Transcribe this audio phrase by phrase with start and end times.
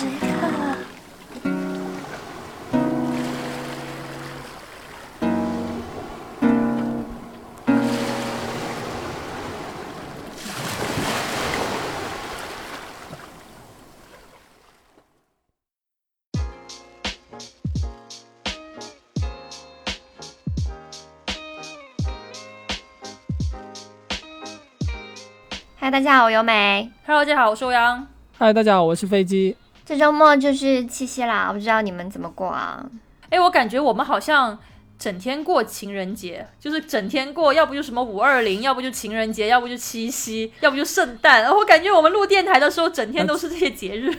[0.00, 0.26] 时刻。
[25.76, 26.90] 嗨，大家好，我由美。
[27.04, 28.06] Hello，大家好，我是欧阳。
[28.38, 29.54] 嗨，大家好，我是飞机。
[29.90, 32.80] 这周末就是七夕啦，我不知道你们怎么过啊？
[33.28, 34.56] 哎，我感觉我们好像
[34.96, 41.44] 整天过情人节，就是整天过，要不就什么五二零，要不就情人节，要不就七夕，要不就圣诞。
[41.50, 44.14] 我感觉我们录电台的时候，整天都是这些节日。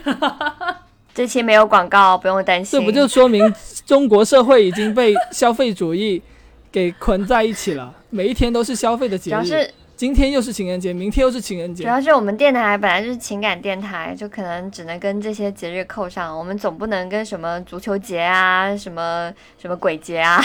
[1.16, 2.78] 这期没有广告，不用担心。
[2.78, 3.42] 这不就说明
[3.86, 6.22] 中国社会已经被消费主义
[6.70, 7.94] 给捆在一起了？
[8.10, 11.84] 每一天都是消费的节日，主要是今天又是情人节，明天又是情人节。
[11.84, 20.42] 主要是我们电台本来就是情感电台，就可能只能跟这些节日扣上，我们总不能跟什么足球节啊、什么 什么鬼节啊，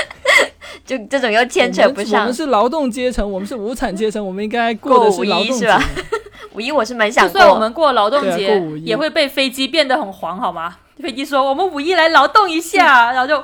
[0.84, 2.34] 就这种又牵扯不上我上们。
[2.34, 5.82] 是劳动阶层，我们是无产阶层，我们应该过的是劳动节五一是吧。
[6.52, 10.76] 五一我是蛮想过，算我们过劳动节，也会被飞机变得很黄，好吗？
[11.02, 13.42] 飞机说我们五一来劳动一下，然后就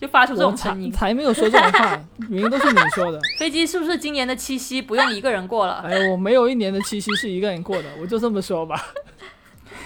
[0.00, 0.92] 就发出这种声音。
[0.92, 3.20] 才没有说这种话， 明明都是你说的。
[3.38, 5.84] 飞机是不是今年的七夕不用一个人过了？
[5.86, 8.80] 哎，我没有一年的七夕是一个人过的，我就这么说吧。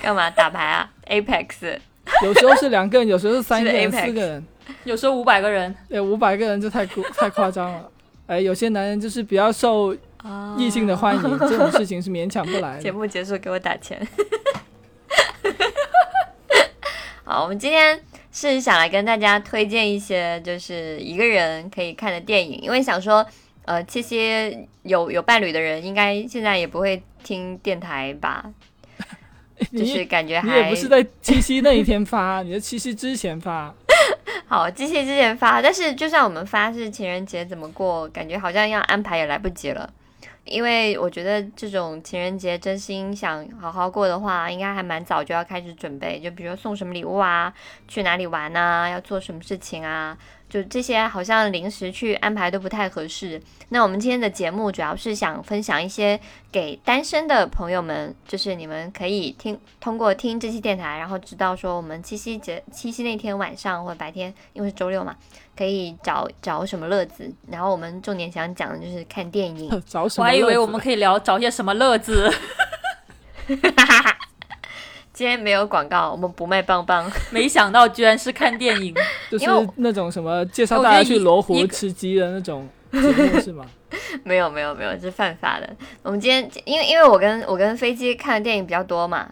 [0.02, 1.78] 干嘛打牌啊？Apex
[2.24, 4.44] 有时候是两个人，有时候是三个人、四个人，
[4.84, 5.74] 有时候五百个人。
[5.90, 7.88] 哎，五百个人就太过 太夸张了。
[8.26, 12.90] 哎，有些男人就是比较受啊异性的欢迎，这种事情是勉强不来的节。
[12.90, 14.00] 目结束给我打钱。
[17.24, 17.98] 好，我们今天
[18.32, 23.24] 是想来跟大家推荐一些就是一个人可以看的电影，因为想说，
[23.66, 28.50] 呃，这些有有伴侣的人应该现在也不会听电台吧，
[29.70, 33.74] 就是感觉你也还不是在七夕那一天发， 你是七夕之前发。
[34.46, 39.90] 好，七夕之前发，但是就算我们发是情人节怎么过，感觉好像要安排也来不及了。
[40.44, 47.52] 因为我觉得这种情人节真心想好好过的话，应该还蛮早就要开始准备，就比如说送什么礼物啊，
[47.86, 50.18] 去哪里玩啊，要做什么事情啊，
[50.52, 53.40] 就这些好像临时去安排都不太合适。
[53.70, 56.20] 那我们今天的节目主要是想分享一些
[56.50, 65.16] 给单身的朋友们，就是你们可以听通过听这期电台，然后知道说我们七夕节七夕那天晚上或者白天，因为是周六嘛，
[65.56, 67.32] 可以找找什么乐子。
[67.48, 69.70] 然后我们重点想讲的就是看电影。
[69.88, 70.26] 找什么？
[70.26, 72.30] 我还以为我们可以聊找些什么乐子，
[75.12, 77.10] 今天没有广告，我们不卖棒棒。
[77.30, 78.94] 没想到居然是看电影。
[79.30, 83.64] 就是因为那种什么介绍大家去罗湖吃鸡的那种节目是吗？
[84.24, 85.68] 没有没有没有，这是犯法的。
[86.02, 89.28] 我们今天因为因为我跟我跟飞机看的电影比较多嘛，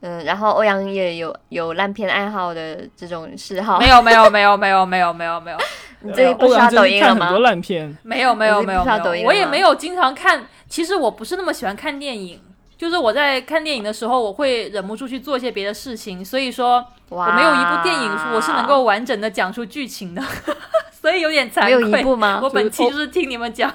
[0.00, 3.78] 嗯，然后欧阳也有有烂片爱好的这种嗜好。
[3.78, 5.56] 没有没有没有没有没有没有没有
[6.02, 7.40] 你最近不刷抖音了吗很多？
[7.40, 8.82] 烂片，没有没有没有
[9.24, 10.44] 我也没有经常看。
[10.68, 12.40] 其实我不是那么喜欢看电影，
[12.80, 20.22] 就是我在看电影的时候，我会忍不住去做一些别的事情，所以说我没有一部电影我是能够完整的讲出剧情的，
[20.90, 22.02] 所以有点惭没有一。
[22.02, 22.40] 部吗？
[22.42, 23.70] 我本期就是听你们讲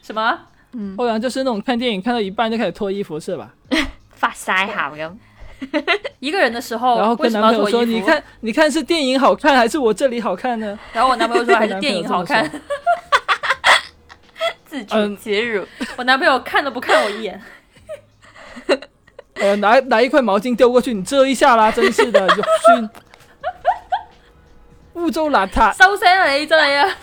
[0.00, 0.38] 什么？
[0.72, 3.50] 嗯欧阳就是那种看电影看到一半就开始脱衣服是吧？
[4.14, 5.12] 发腮好的，
[6.20, 8.06] 一个人的时候，然后跟男朋友说：“么要脱衣服？
[8.06, 12.48] 你看，你看是电影好看还是我这里好看呢然后我男朋友说还是 电影好看，
[14.64, 15.66] 自主嗯解乳。
[15.96, 17.42] 我男朋友看都不看我一眼。
[19.40, 22.90] 呃，拿拿一块毛巾丢过去，你遮一下啦， 真是的，有熏，
[24.94, 25.72] 污糟邋遢。
[25.76, 26.96] 收声啊你真係啊！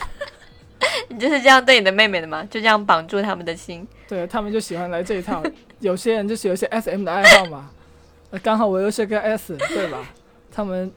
[1.09, 2.43] 你就是这样对你的妹妹的吗？
[2.49, 3.87] 就这样绑住他们的心？
[4.07, 5.41] 对他们就喜欢来这一套。
[5.79, 7.71] 有些人就是有些 S M 的爱好嘛，
[8.29, 9.97] 呃刚好我又是个 S，对吧？
[10.51, 10.91] 他们，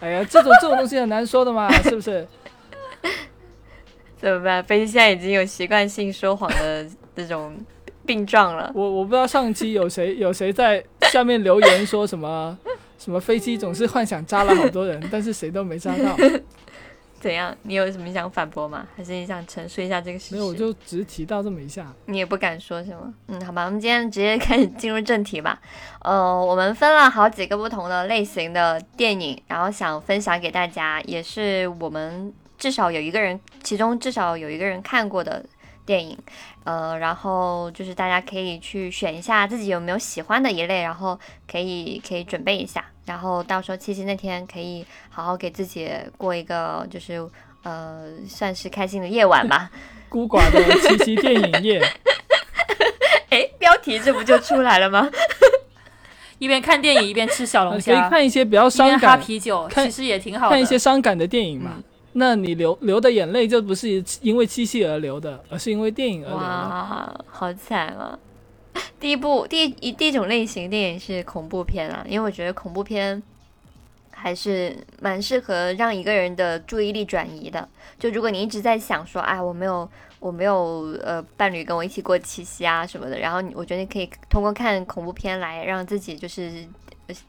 [0.00, 2.26] 哎呀，这种这种东西很难说的嘛，是不是？
[4.18, 4.62] 怎么办？
[4.64, 6.86] 飞机现在已经有习惯性说谎的
[7.16, 7.54] 这种
[8.06, 8.70] 病状了。
[8.74, 10.82] 我我不知道上期有谁 有谁在
[11.12, 12.56] 下面留言说什么
[12.98, 16.16] 什么飞机总是幻想扎了好多人， 但是谁都没扎到。
[17.20, 17.54] 怎样？
[17.64, 18.86] 你有什么想反驳吗？
[18.96, 20.34] 还是你想陈述一下这个事实？
[20.36, 21.86] 没有，我就只提到这么一下。
[22.06, 23.12] 你也不敢说什么？
[23.28, 25.60] 嗯，好吧，我们今天直接开始进入正题吧。
[26.00, 35.44] 呃，我们分了好几个不同的类型的电影，然后想分享给大家，也是我们至少有一个人，其中至少有一个人看过的
[35.90, 36.16] 电影。
[36.62, 41.18] 呃，然后就是大家可以去选一下自己有没有喜欢的一类，然后
[41.50, 47.26] 可以可以准备一下，然后到时候七夕那天可以好好给自己过一个就是
[47.64, 49.68] 呃算是开心的夜晚吧。
[50.08, 51.80] 孤寡的七夕电影夜，
[53.30, 55.08] 哎，标题这不就出来了吗？
[56.38, 60.52] 一边看电影一边吃小龙虾可以，看一些比较伤感，啤酒，其实也挺好的。
[60.52, 61.72] 看一些伤感的电影嘛。
[61.76, 66.44] 嗯那你流流的眼泪就不是因为七夕而流的，而是因为电影而流的。
[66.44, 68.18] 哇，好惨啊！
[68.98, 73.22] 第一部第一第一种类型电影是恐怖片啊，因为我觉得恐怖片
[74.10, 77.68] 还是蛮适合让一个人的注意力转移的。
[77.98, 86.66] 就如果你一直在想说，哎，我没有我没有呃伴侣跟我一起过七夕啊什么的，然后我觉得你可以通过看恐怖片来让自己就是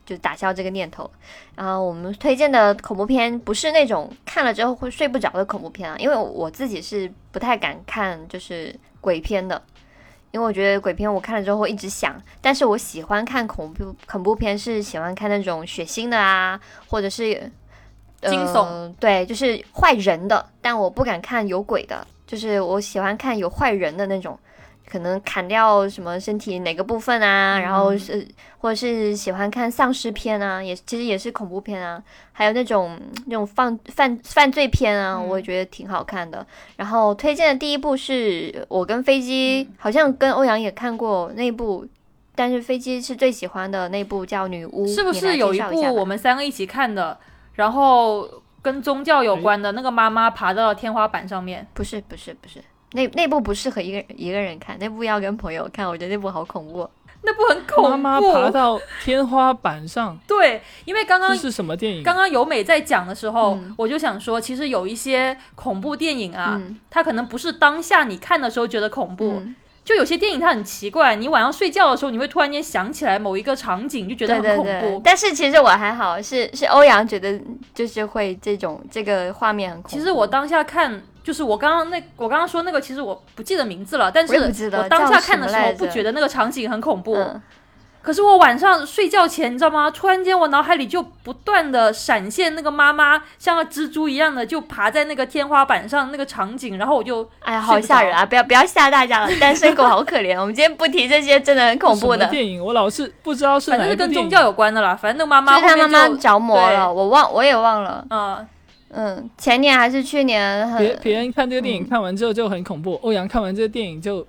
[0.05, 1.09] 就打消这个念头。
[1.55, 9.61] 然后我们推荐的恐怖片不是那种看了之后会睡不着的恐怖片啊，因为我自己是不太敢看就是鬼片的。
[10.31, 16.57] 因为我觉得鬼片我看了之后会一直想，但是我喜欢看恐怖恐怖片，是喜欢看那种血腥的啊，
[16.87, 17.51] 或者是、
[18.21, 24.39] 呃、惊悚，对，就是坏人的，但我不敢看有鬼的，就是我喜欢看有坏人的那种，
[24.91, 28.27] 可能砍掉什么身体哪个部分啊，然后是
[28.57, 32.03] 或者是喜欢看丧尸片啊，也其实也是恐怖片啊，
[32.33, 35.27] 还有那种那种犯犯犯罪片啊，嗯。
[35.29, 36.45] 我也觉得挺好看的。
[36.75, 39.75] 然后推荐的第一部是我跟飞机，嗯。
[39.79, 41.87] 好像跟欧阳也看过那部，
[42.35, 47.17] 但是飞机是最喜欢的那部叫《女巫》，是不是有一部我们三个一起看的，
[47.53, 48.29] 然后
[48.61, 51.65] 跟宗教有关的那个妈妈爬到了天花板上面？
[51.73, 52.61] 不是不是不是，
[52.93, 56.89] 那那部不适合一个一个人看，那部要跟朋友看，我觉得那部好恐怖。
[57.23, 57.89] 那部很恐怖。
[57.89, 62.01] 妈妈爬到天花板上， 对，因为刚刚是什么电影？
[62.03, 74.63] 刚刚由美在讲的时候，嗯我就想说，其实有一些恐怖电影啊，嗯它可能不是当下你看的时候觉得恐怖，嗯就有些电影它很奇怪，你晚上睡觉的时候，你会突然间想起来某一个场景，就觉得很恐怖。
[74.63, 77.39] 对对，但是其实我还好，是是欧阳觉得
[77.73, 79.97] 就是会这种这个画面很恐怖。
[79.97, 87.15] 其实我当下看，就是我刚刚那我刚刚说那个，其实我不记得名字了，但是我当下看的时候不觉得那个场景很恐怖。
[87.15, 87.41] 嗯，
[88.01, 89.91] 可是我晚上睡觉前，你知道吗？
[89.91, 98.25] 突然间我脑海里就不断的闪现那个妈妈像个蜘蛛一样的就爬在那个天花板上那个场景，然后我就哎呀，好吓人啊！
[98.25, 100.39] 不要不要吓大家了，单身狗好可怜。
[100.39, 104.15] 我们今天不提这些真的很恐怖的，电影我老是不知道是反正是哪部电影。
[104.15, 104.95] 跟宗教有关的啦。
[104.95, 108.03] 反正那个妈就妈是他妈妈后面就着魔了，我忘我也忘了。
[108.09, 108.47] 嗯，
[108.93, 114.25] 嗯，前年还是去年很别别人看这个电影嗯看完之后就很恐怖，欧阳看完这个电影就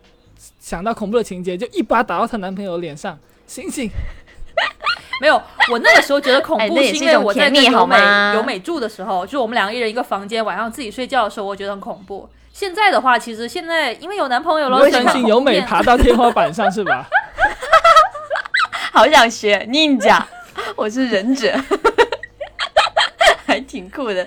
[0.61, 3.91] 想到恐怖的情节，就一巴打到她男朋友脸上，醒醒！
[5.21, 5.35] 没有，
[5.71, 12.29] 我那个时候觉得恐怖 是因为我在跟由美吗由美住的时候，就是我们两个一人一个房间，晚上自己睡觉的时候，我觉得很恐怖。
[12.53, 17.09] 现在的话，其实现在因为有男朋友了，你会所以担心由美爬到天花板上是吧？
[18.93, 20.23] 好想学 ninja，
[20.77, 21.59] 我是忍者，
[23.53, 24.27] 还挺酷的。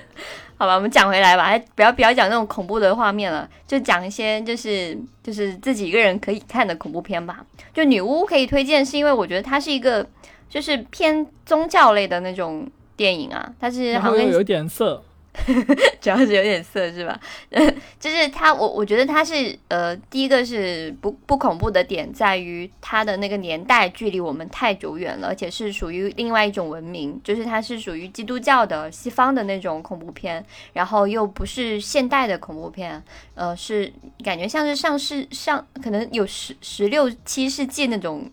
[0.57, 7.45] 好吧，我们讲回来吧，还不要不要讲那种恐怖的画面了，就讲一些就是就是自己一个人可以看的恐怖片吧。
[7.73, 10.07] 就女巫可以推荐，是因为我觉得它是一个
[10.49, 15.03] 就是偏宗教类的那种电影啊，它是好像有点色，
[15.99, 17.19] 主要是有点色是吧？
[17.99, 30.43] 就是它，我我觉得它是呃，第一个是不不恐怖的点在于它的那个年代距离我们太久远了，而且是属于另外一种文明，就是它是属于基督教的西方的那种恐怖片，
[30.73, 33.03] 然后又不是现代的恐怖片，
[33.33, 33.91] 呃，是
[34.23, 38.29] 感觉像是上世上可能有十十六七世纪那种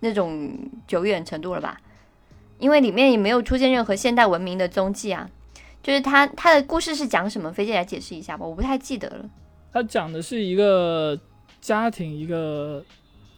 [0.00, 1.80] 那种久远程度了吧？
[2.58, 5.28] 因为里面也没有出现任何现代文明的踪迹啊。
[5.84, 7.52] 就是他他的故事是讲什么？
[7.52, 9.30] 飞姐来解释一下吧，我不太记得了。
[9.70, 11.16] 他讲的是一个
[11.60, 12.82] 家庭，一个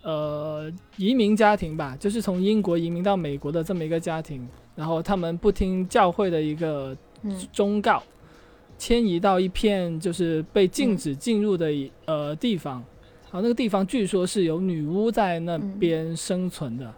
[0.03, 7.37] 呃移民家庭吧，就是从英国移民到美国的这么一个家庭，然后他们不听教会的一个嗯。
[7.53, 8.01] 忠告，
[8.79, 12.75] 迁移到一片就是被禁止进入的一、呃地方，
[13.25, 16.95] 然后那个地方据说是有女巫在那边生存的，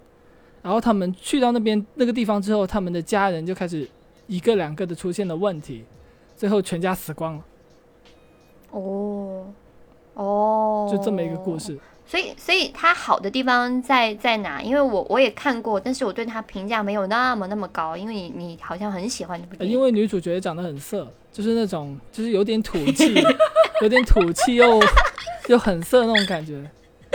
[0.61, 3.89] 然后他们去到那边那个地方之后，他们的家人就开始
[4.29, 5.85] 一个两个的出现了问题，
[6.37, 7.45] 最后全家死光了，
[8.71, 9.47] 哦
[10.15, 11.59] 哦，就这么一个故。
[11.59, 11.77] 事。
[12.07, 14.63] 所以所以它好的地方在在哪？
[14.63, 17.97] 因为我我也看过，但是我对它评价没有那么那么高。
[17.97, 23.15] 因为你你好像很喜欢这部呃电影，因为女主角长得很色，就是那种就是有点土气，
[23.83, 24.81] 有点土气又
[25.49, 26.65] 又很色那种感觉。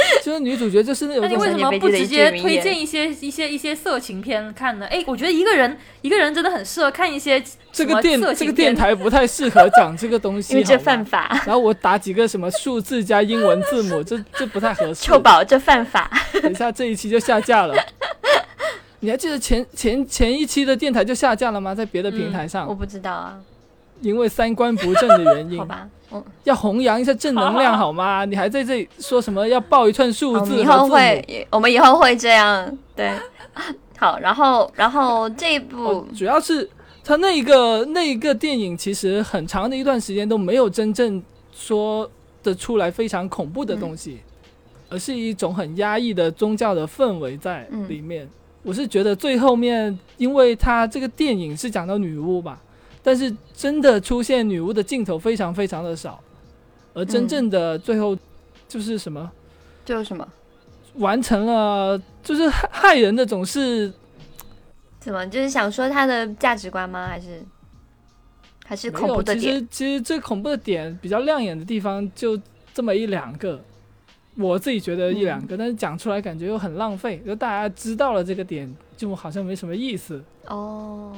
[0.23, 4.85] 就是女主角就是那种那你为什么不直接推荐一些一些一些色情片看呢？
[4.87, 7.41] 哎，我觉得一个人一个人真的很适合看一些
[7.71, 14.95] 这个电这个电台不太适合讲这个东西，因为这犯法，然后我打几个什么数字加英文字母，这 这不太合适。
[15.03, 16.09] 臭宝这犯法。
[16.41, 17.75] 等一下这一期就下架了。
[19.01, 21.75] 你还记得前前前一期的电台就下架了吗？
[21.75, 23.37] 在别的平台上，我不知道啊，
[24.03, 28.25] 因为三观不正的原因 好，吧，嗯，要弘扬一下正能量 好吗？
[28.25, 30.87] 你还在这里说什么要报一串数我们字以后？
[30.87, 33.11] 会，我们以后会这样，对。
[33.97, 36.69] 好，然后然后这一部、哦主要是
[37.03, 41.21] 他那一个那一个电影，其实很长的一段时间都没有真正
[41.53, 42.09] 说
[42.41, 44.19] 得出来非常恐怖的东西，
[44.89, 48.27] 而是一种很压抑的宗教的氛围在里面。
[48.63, 52.61] 我是觉得最后面，因为他这个电影是讲到女巫吧，
[53.03, 56.19] 但是真的出现女巫的镜头非常非常的少，
[56.93, 58.17] 而真正的最后
[58.67, 59.29] 就是什么？
[59.85, 60.27] 就是什么？
[60.95, 63.91] 完成了，就是害害人的总是
[64.99, 65.25] 怎么？
[65.27, 67.07] 就是想说他的价值观吗？
[67.07, 67.43] 还是
[68.65, 68.89] 还是。
[68.91, 69.39] 恐怖的点？
[69.39, 72.39] 其实其实最恐怖的点比较亮眼的地方就
[72.73, 73.59] 这么一两个，
[74.37, 80.23] 我自己觉得一两嗯个，但是讲出来感觉又很浪费，就大家知道了这个点，就好像没什么意思。
[80.45, 81.11] 哦，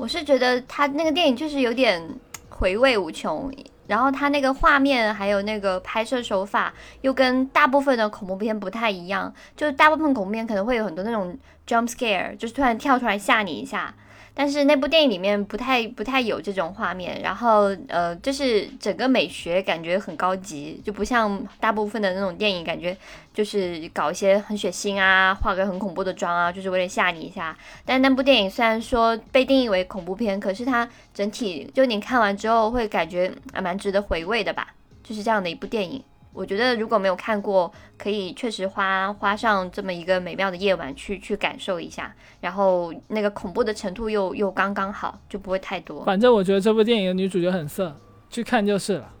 [0.00, 2.02] 我是觉得他那个电影就是有点
[2.48, 3.52] 回味无穷，
[3.86, 13.94] 然后他那个画面还有那个拍摄手法又跟大部分的恐怖片不太一样，就是大部分恐怖片可能会有很多那种 jump scare，就是突然跳出来吓你一下。
[14.40, 22.96] 但是那部电影里面不太不太有这种画面，然后呃，就是整个美学感觉很高级，就不像大部分的那种电影，感觉
[23.34, 27.54] 就是搞一些很血腥啊，化个很恐怖的妆啊，就是为了吓你一下。
[27.84, 34.68] 但那部电影虽然说被定义为恐怖片，可是它整体就你看完之后会感觉还蛮值得回味的吧，
[35.04, 36.02] 就是这样的一部电影。
[36.32, 46.04] 我觉得如果没有看过，可以确实花花上这么一个美妙的夜晚去去感受一下，然后那个恐怖的程度又又刚刚好，就不会太多。
[46.04, 47.96] 反正我觉得这部电影的女主角很色，
[48.30, 49.12] 去看就是了。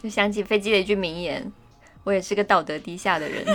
[0.00, 1.52] 就 想起飞机的一句名言
[2.04, 3.44] ：“我也是个道德低下的人。”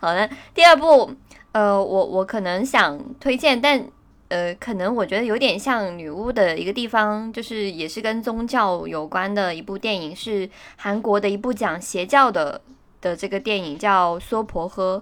[0.00, 1.14] 好了，第二部，
[1.52, 3.86] 呃，我我可能想推荐，但
[4.32, 12.58] 呃，可能我觉得有点像女巫的一个地方，就是也是跟宗教有关的一部电影，是韩国的一部讲邪教的
[13.02, 14.98] 的这个电影，叫《娑婆诃》。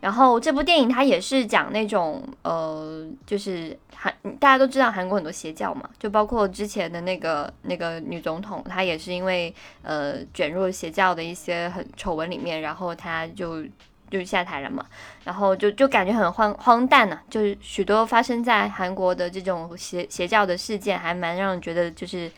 [0.00, 13.64] 然后这部电影它也是讲那种呃，就是韩大家都知道韩国很多邪教嘛，就包括之前的那个那个女总统，她也是因为呃卷入邪教的一些很丑闻里面，然后她就
[14.10, 14.84] 就是下台了嘛，
[15.24, 22.30] 然后就就感觉很荒荒诞呢、就是许多发生在韩国的这种邪邪教的事件，还蛮让人觉得就是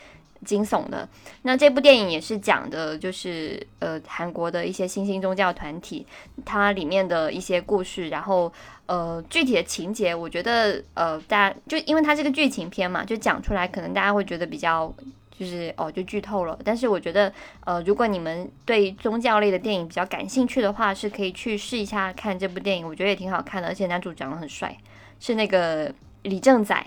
[0.45, 1.07] 惊悚的。
[1.43, 6.05] 那这部电影也是讲的，就是呃韩国的一些新兴宗教团体，
[6.45, 8.51] 它里面的一些故事，然后
[8.85, 14.93] 呃具体的情节，我觉得呃大家就因为它是个剧情片嘛，就讲出来可能大家会觉得比较。
[15.37, 16.57] 就是哦，就剧透了。
[16.63, 17.31] 但是我觉得，
[17.63, 22.87] 呃，如果你们对宗教类的电影比较感兴趣的话，是可以去试一下看这部电影。
[22.87, 24.75] 我觉得也挺好看的，而且男主长得很帅，
[25.19, 26.85] 是那个李正宰，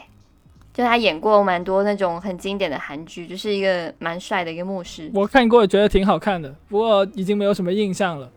[0.74, 5.10] 就他演过蛮多那种很经典的韩剧，就是一个蛮帅的一个牧师。
[5.14, 8.30] 我看过，觉得挺好看的，不过已经没有什么印象了，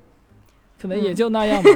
[0.79, 1.69] 可能也嗯就那样吧。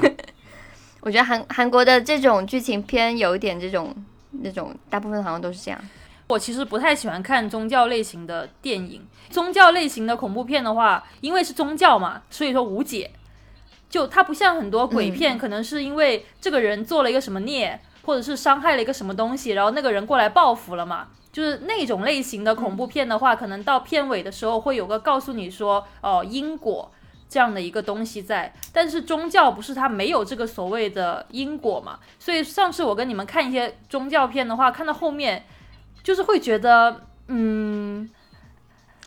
[1.01, 3.95] 我觉得韩韩国的这种剧情片有一点这种
[4.31, 5.79] 那种，大部分好像都是这样。
[6.27, 9.07] 我其实不太喜欢看宗教类型的电影。
[9.29, 13.11] 宗教类型的恐怖片的话，因为是宗教嘛，所以说无解。
[13.89, 21.07] 就它不像很多鬼片，可能是因为这个人做了一个什么孽，或者是伤害了一个什么东西，然后那个人过来报复了嘛。
[21.31, 26.91] 就是那种类型的恐怖片的话，可能到片尾的时候会有个告诉你说，哦，因果
[27.29, 28.53] 这样的一个东西在。
[28.73, 31.99] 但是宗教不是它没有这个所谓的因果嘛？
[32.19, 35.45] 所以上次我跟你们看一些宗教片的话，看到后面。
[36.07, 38.09] 就是会觉得，嗯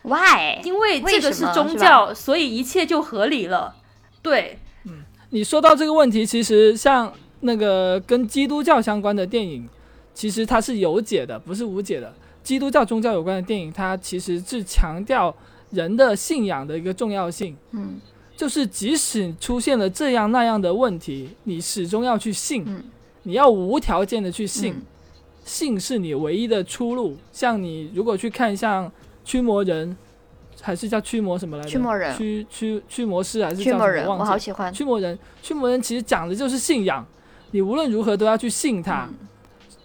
[0.03, 0.61] Why？
[0.63, 3.75] 因为这个是宗教，所以一切就合理了。
[4.21, 9.67] 对，嗯你说到这个问题，其实像那个跟基督教相关的电影，
[10.13, 12.13] 其实它是有解的，不是无解的。
[12.43, 15.35] 基督教宗教有关的电影，它其实是强调
[15.71, 17.57] 人的信仰的一个重要性。
[17.71, 17.99] 嗯，
[18.37, 22.83] 就是即使出现了这样那样的问题，你始终要去信，嗯
[23.23, 24.81] 你要无条件的去信，嗯
[25.43, 27.17] 信是你唯一的出路。
[27.31, 28.91] 像你如果去看像
[29.23, 29.95] 驱魔人，
[30.61, 31.69] 还是叫驱魔什么来着？
[31.69, 34.09] 驱魔人驱驱驱魔师还是驱魔人，叫什么？
[34.09, 34.23] 忘我。
[34.25, 34.73] 好喜欢。
[34.73, 37.05] 驱魔人，驱魔人其实讲的就是信仰，
[37.51, 39.07] 你无论如何都要去信他。
[39.09, 39.27] 嗯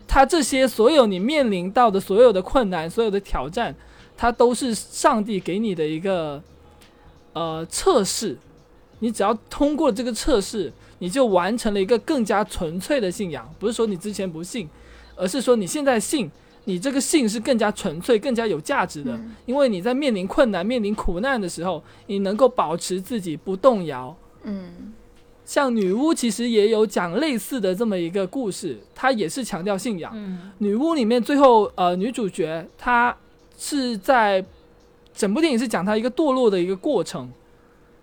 [0.08, 3.74] 他这些所有你面临到的所有的困难、所有的挑战，
[4.16, 6.40] 它都是上帝给你的一个
[7.32, 8.38] 呃测试。
[9.00, 13.52] 你只要通过这个测试，你就完成了一个更加纯粹的信仰。
[13.58, 14.66] 不是说你之前不信，
[15.16, 16.30] 而是说你现在信，
[16.64, 19.12] 你这个信是更加纯粹、更加有价值的。
[19.12, 24.14] 嗯因为你在面临困难、面临苦难的时候，你能够保持自己不动摇。
[24.44, 24.92] 嗯
[25.44, 30.12] 像女巫其实也有讲类似的这么一个故事，它也是强调信仰。
[30.14, 33.16] 嗯女巫里面最后呃女主角她
[33.56, 34.44] 是在
[35.14, 37.30] 整部电影是讲她一个堕落的一个过程，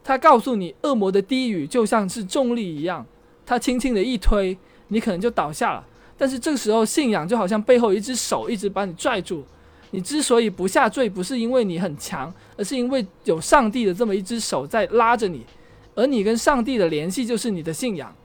[0.04, 3.06] 他告诉你，恶魔的低语就像是重力一样，
[3.46, 5.86] 他轻轻的一推，你可能就倒下了。
[6.24, 9.44] 但是这个时候，信仰就好像背后一只手一直把你拽住。
[9.92, 15.46] 你之所以不下坠，不是因为你很强，而是因为有上帝的这么一只手在拉着你，
[15.96, 18.16] 而你跟上帝的联系就是你的信仰。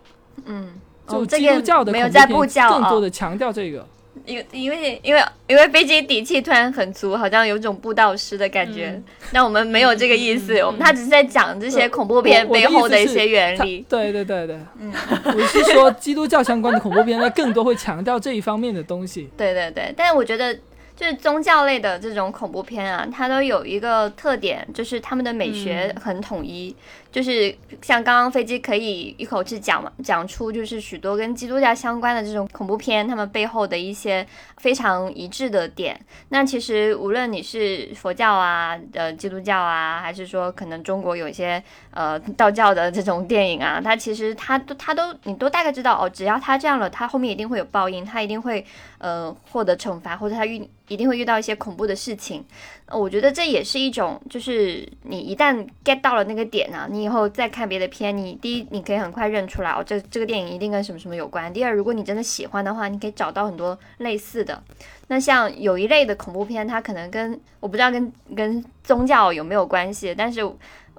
[0.44, 0.74] 嗯，
[1.08, 3.84] 就基督教的没有在恐怖片布教哦更多的强调这个。
[4.28, 8.90] 因为因为因为因为飞机底气突然很足，好像有种布道师的感觉。
[8.90, 13.84] 嗯那我们没有这个意思，我们他只是在讲这些恐怖片背后的一些原理。
[13.88, 14.90] 对对对对，嗯，
[15.24, 19.28] 我是说基督教相关的恐怖片，它更多会强调这一方面的东西。
[19.36, 20.54] 对对对，但是我觉得
[20.96, 26.74] 就是宗教类的这种恐怖片啊，它都有一个特点，就是他们的美学很统一。
[27.10, 34.26] 就是像刚刚飞机可以一口气讲嘛，讲出就是许多跟基督教相关的这种恐怖片，他们背后的一些
[34.58, 35.98] 非常一致的点。
[36.28, 41.62] 那其实无论你是佛教啊、呃基督教啊，还是说可能中国有一些
[41.92, 48.64] 呃道教的这种电影啊，它其实它都它都你都大概知道哦，只要他这样了，他后面一定会有报应，他一定会
[48.98, 52.44] 呃获得惩罚，或者他遇一定会遇到一些恐怖的事情。
[52.90, 61.52] 我觉得这也是一种，就是你一旦 get 到了那个点啊，你你以后再看别的片，你第一你可以很快认出来哦，这这个电影一定跟什么什么有关。
[61.52, 64.60] 第二，如果你真的喜欢的话，你可以找到很多类似的。
[65.06, 70.56] 那像有一类的恐怖片，它可能跟我不知道跟跟宗教有没有关系，但是我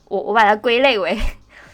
[0.08, 1.18] 我把它归类为。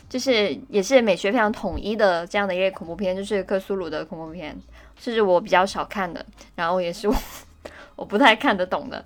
[0.08, 4.56] 就是也是美学非常统一的这样的一类恐怖片，就是克苏鲁的恐怖片，
[5.00, 6.24] 是我比较少看的，
[6.56, 7.16] 然后也是我
[7.98, 9.04] 我不太看得懂的。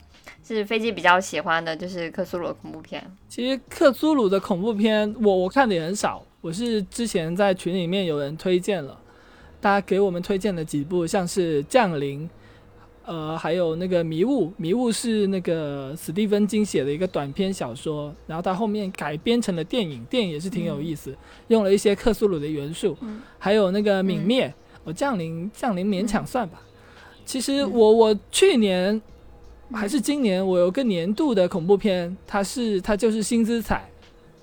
[0.55, 3.03] 是飞机比较喜欢的，就是克苏鲁的恐怖片。
[3.27, 6.25] 其实克苏鲁的恐怖片，我我看的也很少。
[6.41, 8.97] 我是之前在群里面有人推荐了，
[9.61, 12.21] 大家给我们推荐了几部，像是《降临》，
[13.05, 14.45] 呃，还有那个《迷雾》。
[14.57, 21.15] 《迷雾》是那个史蒂芬金写的一个短篇小说，然后他后面改编成了电影，电影也是挺有意思，
[21.49, 22.97] 用了一些克苏鲁的元素。
[23.01, 24.47] 嗯还有那个《泯灭》，
[24.83, 26.61] 我、降临》降临勉强算吧。
[27.25, 29.01] 其实嗯我我去年
[29.73, 33.75] 还是今年，我有个年度的恐怖片，它是它就是《新资彩》，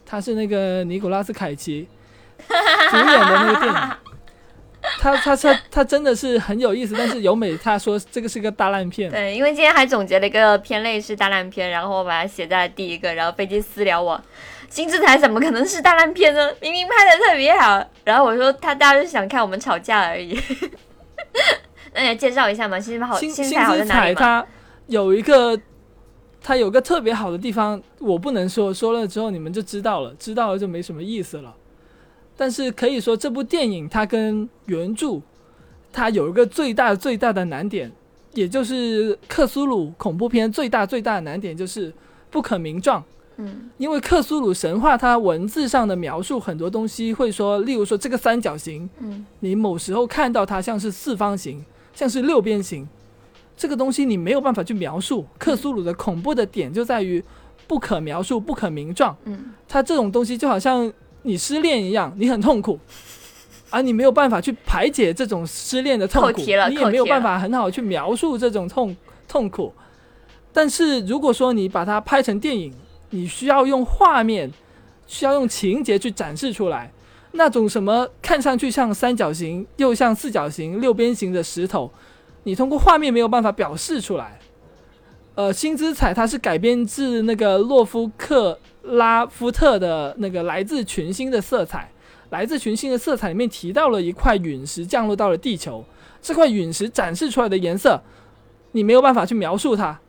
[0.04, 1.88] 它是那个尼古拉斯凯奇
[2.90, 3.90] 主演的那个电影。
[5.00, 14.16] 他他他他真的是很有意思，但是由美他说这个是个大烂片，对，因为今天还总结了一个片类是大烂片，然后我把它写在了第一个，然后飞机私聊我，
[14.68, 16.52] 《星之彩》怎么可能是大烂片呢？
[16.60, 17.84] 明明拍的特别好。
[18.04, 20.40] 然后我说他大家就想看我们吵架而已。
[21.92, 24.46] 那你来介绍一下嘛，《星之好，星星之彩好在哪里嘛？
[24.86, 25.58] 有一个
[26.40, 31.54] 它有个特别好的地方，我不能说，说了之后你们就知道了，知道了就没什么意思了。
[32.36, 35.20] 但是可以说这部电影它跟原著
[35.92, 37.90] 它有一个最大最大的难点，
[38.34, 41.92] 也就是克苏鲁恐怖片最大最大的难点就是
[42.30, 43.02] 不可名状。
[43.38, 52.88] 嗯因为克苏鲁神话它文字上的描述很多东西会说，例如说这个三角形，嗯你某时候看到它像是四方形，像是六边形，
[53.56, 55.26] 这个东西你没有办法去描述。
[55.38, 57.22] 克苏鲁的恐怖的点就在于
[57.66, 59.16] 不可描述、不可名状。
[59.24, 60.92] 嗯它这种东西就好像
[61.22, 62.78] 你失恋一样，你很痛苦，
[63.70, 69.72] 而 你没有办法去排解这种失恋的痛苦，你也没有办法很好去描述这种痛痛苦。
[70.52, 72.72] 但是如果说你把它拍成电影，
[73.10, 74.50] 你需要用画面，
[75.06, 76.92] 需要用情节去展示出来，
[77.32, 81.90] 那种什么看上去像三角形又像四角形、六边形的石头，
[82.46, 84.38] 你通过画面没有办法表示出来。
[85.34, 91.90] 呃，《星之彩》它是改编自那个洛夫克拉夫特的那个《来自群星的色彩》。
[92.30, 95.84] 来自群星的色彩里面提到了一块陨石降落到了地球，
[96.22, 98.00] 这块陨石展示出来的颜色，
[98.72, 100.00] 你没有办法去描述它。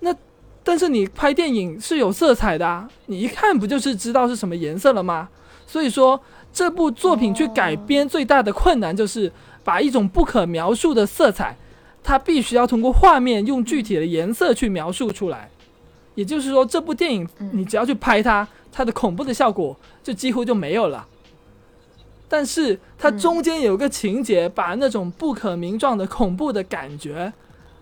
[0.00, 0.14] 那
[0.62, 5.28] 但是你拍电影是有色彩的啊，你一看不就是知道是什么颜色了吗？
[5.66, 6.20] 所以说
[6.52, 9.30] 这部作品去改编最大的困难就是
[9.68, 11.54] 把一种不可描述的色彩，
[12.02, 15.50] 它必须要通过画面用具体的颜色去描述出来。
[16.14, 21.06] 也就是说，这部电影你只要去拍它，它的恐怖的效果就几乎就没有了。
[22.30, 27.30] 但是它中间有个情节，把那种不可名状的恐怖的感觉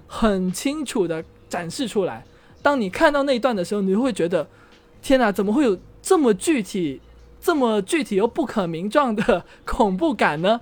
[0.09, 2.25] 很清楚的展示出来。
[2.63, 4.49] 当你看到那一段的时候，你会觉得，
[5.01, 7.01] 天哪，怎么会有这么具体、
[7.41, 10.61] 这么具体又不可名状的恐怖感呢？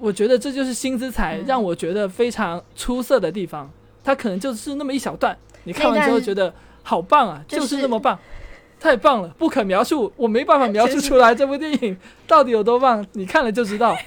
[0.00, 3.70] 我觉得这就是新资彩嗯让我觉得非常出色的地方。
[4.02, 8.18] 它可能就是那么一小段，你看完之后觉得好棒啊，就是就是那么棒，
[8.80, 13.94] 太棒了，不可描述，我没办法描述出来这部电影到底有多棒，你看了就知道。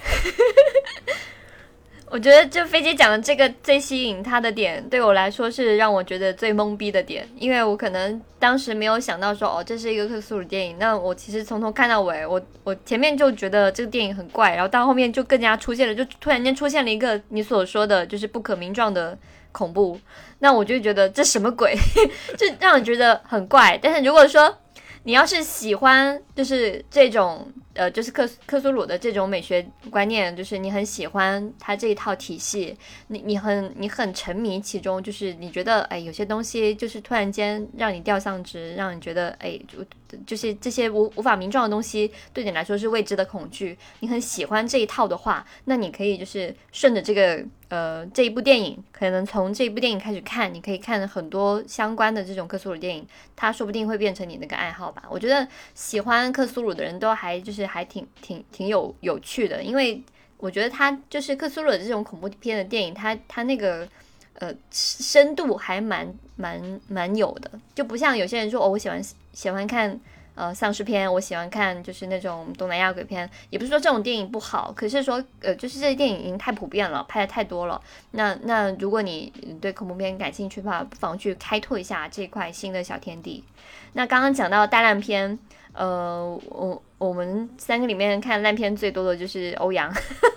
[2.14, 10.76] 我觉得就飞机讲的这个最吸引他的点，对我来说是让我觉得最懵逼的点，因为我可能当时没有想到说，哦，这是一个克苏鲁电影。
[10.78, 19.18] 那我其实从头看到尾，我我前面就觉得这个电影很怪，然后到后面就更加出现了，就突然间出现了一个你所说的就是不可名状的
[19.50, 19.98] 恐怖，
[20.38, 21.74] 那我就觉得这什么鬼，
[22.38, 23.76] 就让人觉得很怪。
[23.82, 24.56] 但是如果说
[25.02, 27.52] 你要是喜欢，就是这种。
[27.74, 32.76] 呃，就是克克苏鲁的这种美学观念，就是你很喜欢他这一套体系，
[33.08, 39.84] 你你很你很沉迷其中，就是你觉得哎，有些东西就是突然间让你掉相值，让你觉得哎，就
[40.24, 47.44] 就是这些无无法名状的东西对你来说是未知的恐惧，你很喜欢这一套的话，那你可以就是顺着这个。
[47.70, 55.02] 呃，这一部电影可能从这一部电影开始看，你可以看很多相关的这种克苏鲁电影，它说不定会变成你那个爱好吧。
[55.10, 60.02] 我觉得喜欢克苏鲁的人都还就是还挺挺挺有有趣的，因为
[60.38, 63.88] 我觉得它就是克苏鲁的这种恐怖片的电影，它它那个
[64.34, 70.00] 呃深度还蛮蛮蛮有的，就不像有些人说哦，我喜欢喜欢看。
[70.36, 77.80] 呃，丧尸片我喜欢看，就是那种东南亚鬼片，也不是说这种电影不好，可是说，呃，就是这些电影已经太普遍了，拍的太多了。
[78.10, 83.44] 那那如果你对恐怖片感兴趣的话，不妨去开拓一下这块新的小天地。
[83.92, 85.38] 那刚刚讲到大烂片，
[85.74, 89.92] 呃，我我们三个里面看烂片最多的就是欧阳。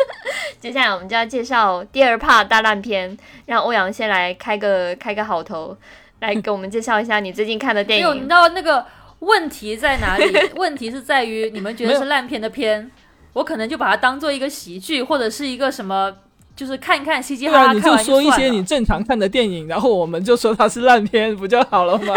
[0.59, 5.77] 接下来我们就要介绍第二 part 大烂片，让欧阳先来开个开个好头，
[6.19, 8.15] 来给我们介绍一下你最近看的电影。
[8.15, 8.85] 你知道那个。
[9.19, 10.31] 问题在哪里？
[10.57, 12.91] 问题是在于你们觉得是烂片的片，
[13.33, 16.13] 我可能就把它当做一个喜剧或者是一个什么，
[16.55, 17.73] 就是看看嘻嘻哈哈。
[17.73, 22.13] 你就说一些你正常看的电影，然后我们就说它是烂片，不就好了吗？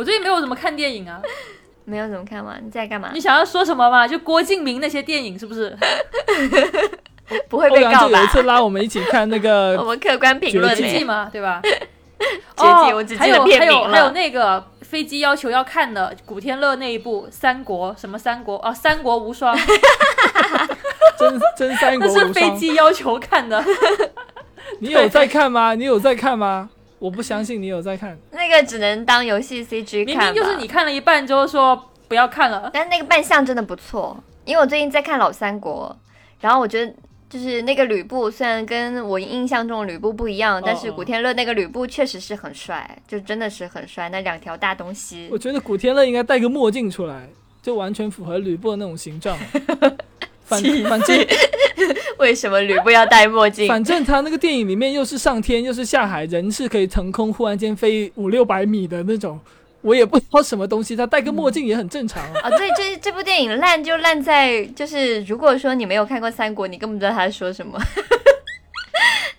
[0.00, 1.20] 我最近没有怎么看电影啊，
[1.84, 2.56] 没有怎么看吗？
[2.64, 3.10] 你在干嘛？
[3.12, 4.08] 你想要说什么嘛？
[4.08, 5.76] 就郭敬明那些电影是不是？
[7.50, 8.18] 不会被告吧？
[8.18, 11.60] 有一次拉我们一起看那个， 我们客观评论嘛，对吧？
[12.56, 12.84] 哦，
[13.18, 19.54] 还有还有还有那个飞机要求要看的古天乐那一部《三国》什么三国哦，《三国无双》，
[21.18, 23.62] 真真三国无双，是飞机要求看的。
[24.80, 25.74] 你有在看吗？
[25.74, 26.70] 你有在看吗？
[27.00, 28.16] 我不相信你有在看。
[28.30, 32.70] 那个只能当游戏 CG 看，明明就是你看了一半之后说不要看了。
[32.72, 35.98] 但那个扮相真的不错，因为我最近在看老三国，
[36.40, 36.94] 然后我觉得。
[37.30, 45.28] 就是那个吕布，虽然跟我印象中的吕布不一样，但是古天乐那个吕布确实是很帅，就真的是很帅，那两条大东西。
[45.30, 47.28] 我觉得古天乐应该戴个墨镜出来，
[47.62, 49.38] 就完全符合吕布的那种形状。
[50.50, 51.26] 反反正
[52.18, 53.68] 为什么吕布要戴墨镜？
[53.68, 59.38] 反正他那个电影里面又是上天又是下海，人是可以腾空忽然间飞五六百米的那种。
[59.82, 62.50] 我也不知道什么东西，他戴个墨镜也很正常啊。
[62.50, 67.80] 对，这这部电影烂就烂在，就是如果说你没有看过《三国》，你根本不知道他在说什么。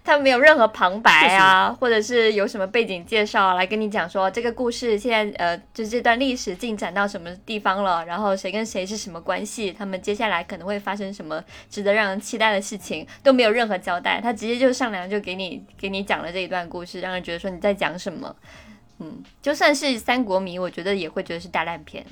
[0.04, 14.20] 他没有任何旁白啊，或者是有什么背景介绍来跟你讲说这个故事现在呃，就这段历史进展到什么地方了，然后谁跟谁是什么关系，他们接下来可能会发生什么值得让人期待的事情，都没有任何交代。
[14.22, 18.36] 他直接就上梁就给你给你讲了这一段故事，让人觉得说你在讲什么。
[19.00, 22.06] 嗯，就算是三国迷，我觉得也会觉得是大烂片。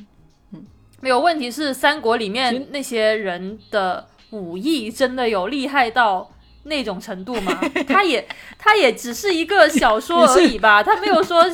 [0.54, 0.65] 嗯，
[1.02, 6.32] 没有问题是三国里面那些人的武艺真的有厉害到
[6.69, 7.60] 那种程度吗？
[7.88, 8.25] 他也
[8.58, 11.43] 他也只是一个小说 而已吧，他没有说。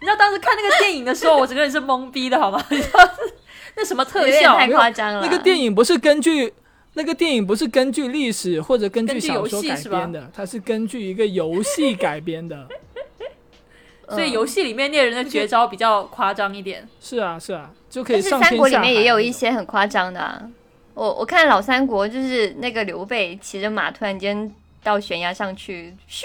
[0.00, 2.62] 你知道当时看那个电影的时候，我整个人是懵逼的，好吗？
[2.70, 3.00] 你知道
[3.76, 5.20] 那什么特效太夸张了。
[5.22, 6.52] 那个电影不是根据
[6.92, 12.68] 那个电影不是根据历史或者根据小说改编的，它是根据一个游戏改编的。
[14.10, 16.86] 所以游戏里面猎人的绝招比较夸张一点。
[17.00, 20.50] 是啊，是啊，就可以上三国里面也有一些很夸张的。
[20.94, 24.50] 我我看老三国就是那个刘备骑着马突然间
[24.82, 26.24] 到悬崖上去，咻，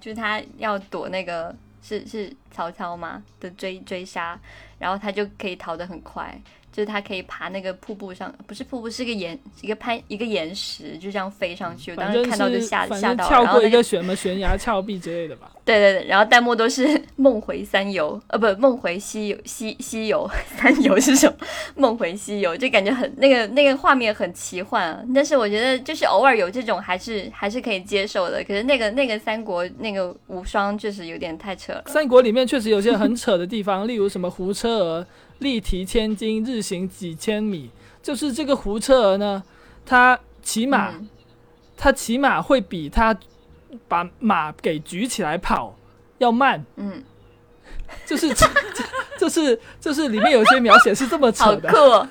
[0.00, 4.38] 就是他要躲那个是是曹操吗的追追杀，
[4.78, 6.36] 然后他就可以逃得很快。
[6.72, 11.90] 就是它可以爬那个瀑布上，不是瀑布，是个岩，一个攀一个岩石，就这样飞上去。
[11.90, 15.50] 我当时看到就吓吓到，跳过一个什么悬崖峭壁之类的吧。
[15.64, 21.46] 对对对，然后弹幕都是 梦回三游，呃，不，梦回西游，西西游 三游是什么？
[21.76, 25.08] 梦回西游，就感觉很那个那个画面很奇幻。
[25.14, 28.42] 但是我觉得就是偶尔有这种还是还是可以接受的。
[28.44, 31.84] 可是那个那个三国那个无双确实有点太扯了。
[31.86, 35.06] 三国里面确实有些很扯的地方，例如什么胡车儿。
[35.40, 37.70] 力提千斤，日行几千米。
[38.02, 39.42] 就是这个胡车儿呢，
[39.84, 40.94] 他骑马，
[41.76, 43.14] 他骑马会比他
[43.86, 45.76] 把马给举起来跑
[46.16, 46.64] 要慢。
[46.76, 47.02] 嗯，
[48.06, 48.34] 就是，
[49.18, 51.70] 就是，就是里面有些描写是这么扯的。
[51.70, 52.08] 好酷！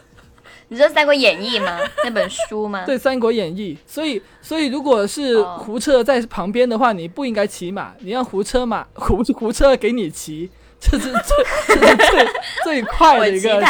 [0.72, 1.80] 你说《三国演义》吗？
[2.04, 2.86] 那本书吗？
[2.86, 3.76] 对，《三国演义》。
[3.92, 10.48] 所以，所以如果是哦胡车在旁边的话，你不应该骑马，你让胡车马胡胡车给你骑，
[10.80, 12.28] 这是最这是最
[12.64, 13.62] 最快的一个。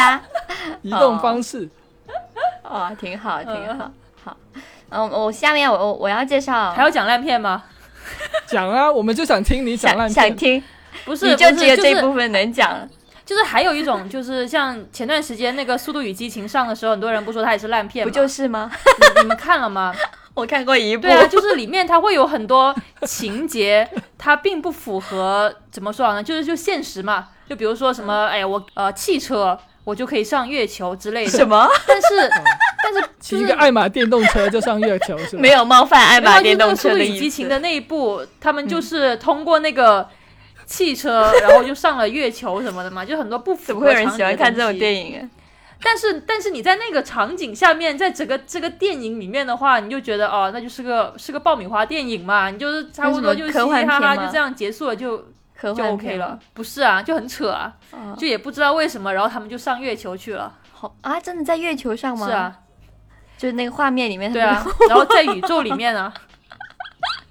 [0.81, 1.67] 移动方式。
[2.63, 3.91] 哦，挺好，挺好。
[4.23, 4.37] 好，
[4.89, 7.63] 嗯，我下面我我我要介绍，还要讲烂片吗？
[8.47, 10.13] 讲啊，我们就想听你讲烂片。
[10.13, 10.63] 想想听，
[11.05, 12.87] 不是，你就有这一部分能讲。
[13.25, 18.11] 就是还有一种，就是像前段时间那个《速度与激情》上的时候，很多人不说它也是烂片不？
[18.11, 18.71] 就是吗？
[19.15, 19.93] 你你们看了吗？
[20.39, 22.73] 我看过一部，对啊，就是里面它会有很多
[23.03, 26.23] 情节，它并不符合怎么说好呢？
[26.23, 27.27] 就是就现实嘛。
[27.47, 31.31] 就比如说什么，哎，我呃汽车我就可以上月球之类的。
[31.31, 31.43] 什？
[31.47, 31.67] 么？
[31.87, 32.29] 但是
[32.83, 35.41] 但 是骑一个爱玛电动车就上月球是吧？
[35.41, 37.19] 没有冒犯爱玛电动那个《速度与车的意思。
[37.19, 40.07] 激情》的那一部，他们就是通过那个
[40.65, 44.77] 汽车，然后就上了月球什么的嘛，就很多不符怎么会有人合常理的喜欢看这种？
[44.77, 45.21] 电影啊？
[45.81, 56.37] 但是但是你在那个场景下面，在整个这个电影里面的话，你就觉得哦，那就是个是个爆米花电影嘛，你就是差不多就嘻嘻哈哈就这样结束了就就科幻 OK 了。
[56.53, 60.53] 不是啊，就很扯啊，哦就也不知道为什么，然后他们就上月球去了。
[60.73, 62.27] 好啊，真的在月球上吗？
[62.27, 62.59] 是，啊，
[63.37, 64.31] 就是那个画面里面。
[64.31, 66.13] 对啊，然后在宇宙里面啊，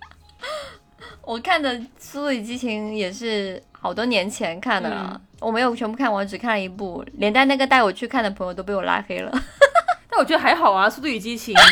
[1.22, 9.30] 我看的《速度与激情》也是好多年前看的了，我没有全部看完，只看了一部，连带那个带我去看的朋友都被我拉黑了。
[10.10, 11.54] 但我觉得还好啊，《速度与激情》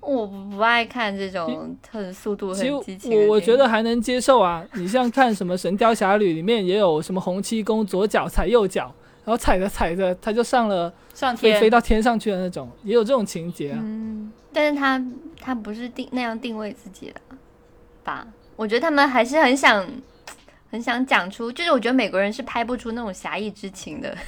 [0.00, 3.16] 我不不爱看这种很速度很激情的。
[3.16, 4.64] 我我觉得还能接受啊。
[4.72, 8.92] 你像看什么《神雕侠侣》里面也有什么洪七公左脚踩右脚，
[9.24, 13.78] 然后踩着踩着他就上了上天飞，到天上去的那种，也有这种情节啊。
[13.80, 15.04] 嗯，但是他
[15.38, 17.20] 他不是定那样定位自己的
[18.02, 18.26] 吧？
[18.58, 19.88] 我觉得他们还是很想
[20.68, 24.18] 很想讲出，就是我觉得美国人是拍不出那种侠义之情的。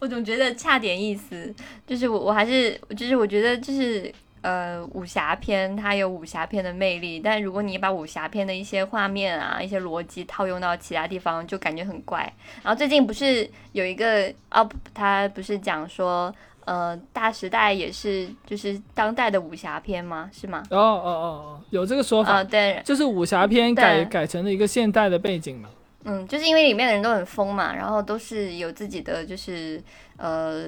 [0.00, 1.54] 我总觉得差点意思，
[1.86, 12.20] 就是我我还是就是我觉得就是呃武侠片它有武侠片的魅力，但如果你把武侠片的一些画面啊一些逻辑套用到其他地方，就感觉很怪。
[12.62, 20.30] 然后最近不是有一个哦，他不是讲说，呃，大时代也是就是当代的武侠片吗？
[20.32, 20.62] 是吗？
[20.70, 21.26] 哦哦哦
[21.58, 25.68] 哦，有这个说法，啊、对，就是武侠片改改成了一个现代的背景嘛。
[26.06, 29.82] 嗯，就是因为里面的人都很疯嘛，然后都是有自己的就是
[30.18, 30.64] 呃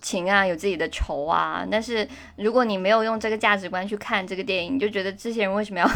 [0.00, 1.66] 情啊，有自己的仇啊。
[1.68, 5.90] 但是如果你没有用这个价值观去看这个电影，你就觉得这些人为什么要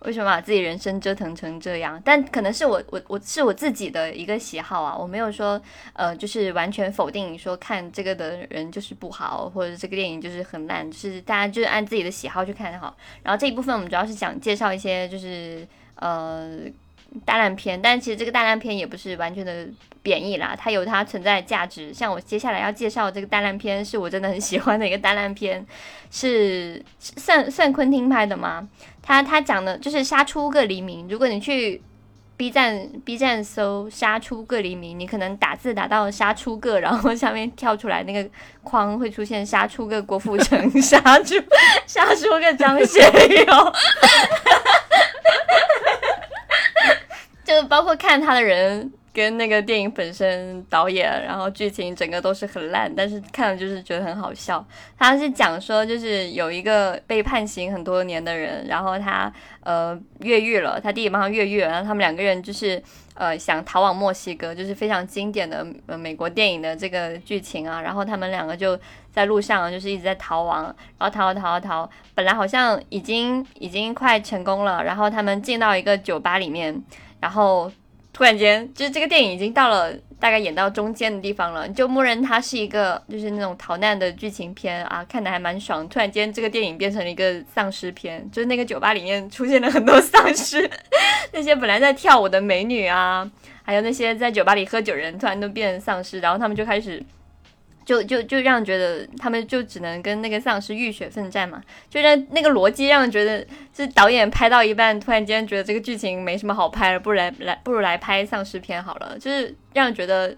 [0.00, 2.00] 为什么把自己人生折腾成这样？
[2.04, 5.60] 但可能是我我我是我自己的一个喜好啊，我没有说
[5.92, 12.96] 呃就是完全否定说看这个的人就是不好，或者这个电影就是很烂，就是大家就是按自己的喜好去看就好。
[13.22, 16.60] 然后这一部分我们主要是想介绍一些就是呃。
[17.24, 19.66] 大烂片，但其实这个大烂片也不是完全的
[20.02, 21.92] 贬义啦，它有它存在的价值。
[21.92, 25.66] 像我接下来要介绍这个大烂片，是我真的很喜欢的一个大烂片，
[26.10, 28.68] 是是算算昆汀拍的吗？
[29.02, 31.08] 他他讲的就是杀出个黎明。
[31.08, 31.80] 如果你去
[32.36, 38.28] B 站 B 站搜“杀出个黎明”，你可能打字打到“杀出个”，然后下面跳出来那个
[38.62, 41.34] 框会出现“杀出个郭富城”， 杀出
[41.86, 43.00] 杀出个张学
[43.46, 43.46] 友。
[47.46, 54.62] 就包括看他的人跟那个电影本身导演，然后剧情整个都是很烂，但是看了就是觉得很好笑。
[54.98, 62.82] 他是讲说，就是有一个被判刑很多年的人，然后他呃越狱了，他弟弟帮他越狱，然后他们两个人就是
[63.14, 67.80] 呃想逃往墨西哥，就是非常经典的呃美国电影的这个剧情啊。
[67.80, 68.78] 然后他们两个就
[69.10, 70.64] 在路上就是一直在逃亡，
[70.98, 76.82] 然后逃逃逃，本来好像已经已经快成功了，然后他们进到一个酒吧里面。
[77.20, 77.70] 然后
[78.12, 85.86] 突然间，就是这个电影已经到了大概演到中间的地方了，就默认它是一个就是那种逃难的剧情片啊，看的还蛮爽。
[85.88, 90.70] 突然间，这个电影变成了一个丧尸片，就是那个酒吧里面出现了很多丧尸，
[91.32, 93.30] 那些本来在跳舞的美女啊，
[93.62, 97.02] 还有那些在酒吧里喝酒人，突然都变成丧尸，然后他们就开始。
[97.86, 110.36] 就就就让觉得他们就只能跟那个丧尸浴血奋战嘛，就让那个逻辑让人觉得是导演拍到一半，突然间觉得这个剧情没什么好拍了，不如来来不如来拍丧尸片好了，就是让人觉得，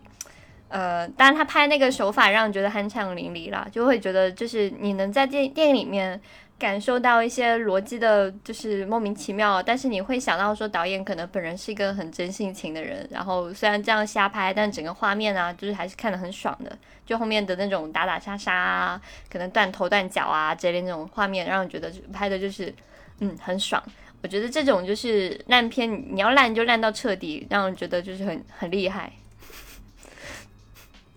[0.69, 6.21] 呃，当然他拍那个手法让人觉得酣畅淋漓啦，就会觉得就是你能在电电影里面
[6.59, 16.77] 感受到一些逻辑的，就是莫名其妙，但是你会想到说导演可能本人是一个很真性情的人，然后虽然这样瞎拍，但整个画面啊，就是还是看得很爽的。
[17.07, 22.75] 就后面的那种打打杀杀啊，可能断头断脚啊之类那种画面，让人觉得拍的就是
[23.21, 23.83] 嗯很爽。
[24.21, 29.13] 我觉得这种就是烂片，你要烂就烂到彻底，让人觉得就是很很厉害。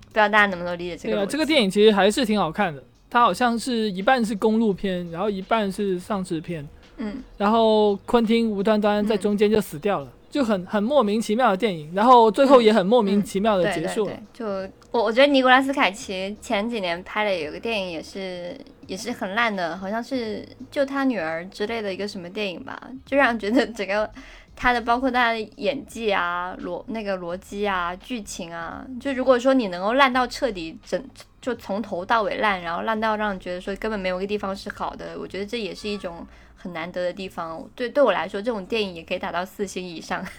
[0.05, 2.83] 不知道大家能不能理解这个对啊，这个电影其实还是挺好看的。
[3.11, 14.13] 它好像是一半是公路片，然后一半是丧尸片，嗯，然后昆汀无端端在中间就死掉了，就很很莫名其妙的电影，然后最后也很莫名其妙的结束了。
[14.33, 24.09] 对对，就我我觉得尼古拉斯凯奇前几年拍的有个电影也是也是很烂的，好像是救他女儿之类的一个什么电影吧，就让人觉得整个
[24.55, 31.03] 他的包括他的演技啊、逻那个逻辑啊、剧情啊，就如果说你能够烂到彻底整。
[31.41, 36.25] 就从头到尾烂，然后烂到让你觉得说根本没有一个地方是好的，我觉得这也是一种
[36.55, 37.67] 很难得的地方。
[37.75, 40.23] 对对我来说，这种电影也可以打到四星以上。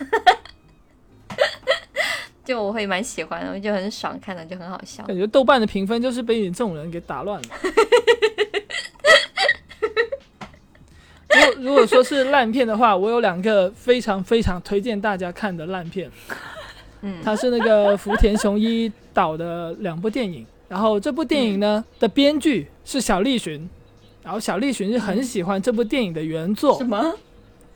[2.44, 5.04] 就我会蛮喜欢的，我就很爽，看的就很好笑。
[5.04, 7.48] 感觉豆瓣的评分就是被你这种人给打乱了。
[11.28, 16.10] 如果如果说是烂片的话，我有两个非常非常推荐大家看的烂片，
[17.00, 20.46] 嗯，它是那个福田雄一导的两部电影。
[20.72, 23.68] 然后这部电影呢、的编剧是小栗旬，
[24.22, 27.14] 然后小栗旬是很喜欢这部电影的原作，什么？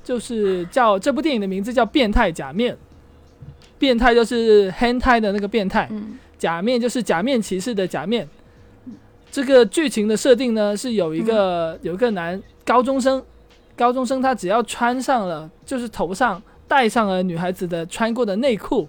[0.03, 2.73] 就是叫这部电影的名字叫《变态假面》，
[3.79, 8.27] 变态就是 hentai 的那个变态，嗯假面就是假面骑士的假面。
[9.31, 13.23] 这个剧情的设定呢，是有一个、有一个男高中生，
[13.77, 18.89] 高中生他只要穿上了，就是头上戴上了女孩子的穿过的内裤，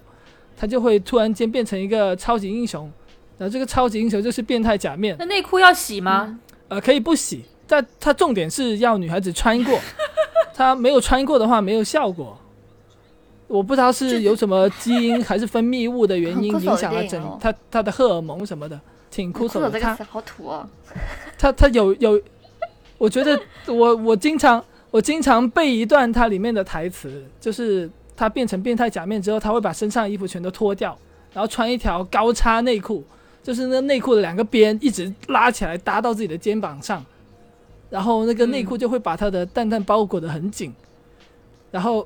[0.55, 2.89] 他就会突然间变成一个超级英雄。
[3.37, 6.39] 然后这个超级英雄就是变态假面，那内裤要洗吗？
[6.69, 9.79] 呃，可以不洗，但它重点是要女孩子穿过，
[10.53, 12.37] 她没有穿过的话没有效果。
[13.47, 18.77] 我不知道是有什么基因还是分泌物的原因影响了整她她的荷尔蒙什么的，
[19.09, 19.69] 挺酷手的。
[19.69, 20.67] 她酷手这个词好土哦。
[21.37, 22.19] 她她有有，
[22.97, 30.97] 我觉得我我经常我经常背一段它里面的台词，就是她变成变态假面之后，她会把身上衣服全都脱掉，
[31.33, 33.05] 然后穿一条高叉内裤。
[33.47, 37.01] 就是那内裤的两个边一直拉起来搭到自己的肩膀上，
[37.89, 40.75] 然后那个内裤就会把他的蛋蛋包裹得很紧，
[41.71, 42.05] 然后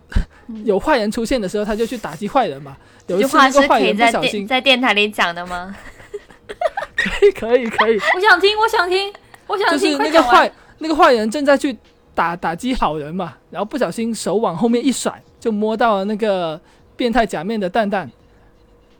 [0.63, 2.77] 有坏人出现的时候，他就去打击坏人嘛。
[3.07, 5.75] 有一次那个坏人不小心，电在电台里讲的吗？
[6.95, 9.11] 可以可以可以，我想听，我想听，
[9.47, 11.75] 我想听，就是那个坏那个坏人正在去
[12.13, 16.61] 打打击好人嘛，然后不小心手往后面一甩，就摸到了那个
[16.95, 18.11] 变态假面的蛋蛋，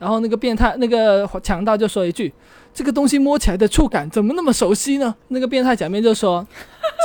[0.02, 2.34] 然后那个变态那个强盗就说一句
[2.74, 6.48] ：“这个东西摸起来的触感怎么那么熟悉呢？”那个变态假面就说：“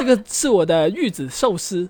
[0.00, 1.86] 这个是我的玉子寿司。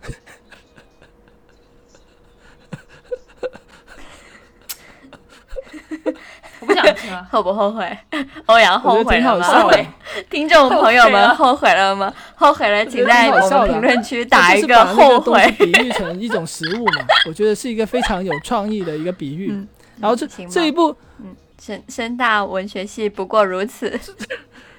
[6.76, 7.26] 我不想听了。
[7.30, 7.98] 后不后悔？
[8.46, 9.70] 欧阳 ”后悔了吗？
[10.30, 12.12] 听众朋友们后悔了吗？
[12.34, 15.54] 后悔了，请在我们评论区打一个东西悔。
[15.58, 19.50] 比喻成一种食物嘛， 我觉得是一个非常有创意的一个比喻。
[19.52, 23.98] 嗯然后这这一部嗯深深大文学系不过如此。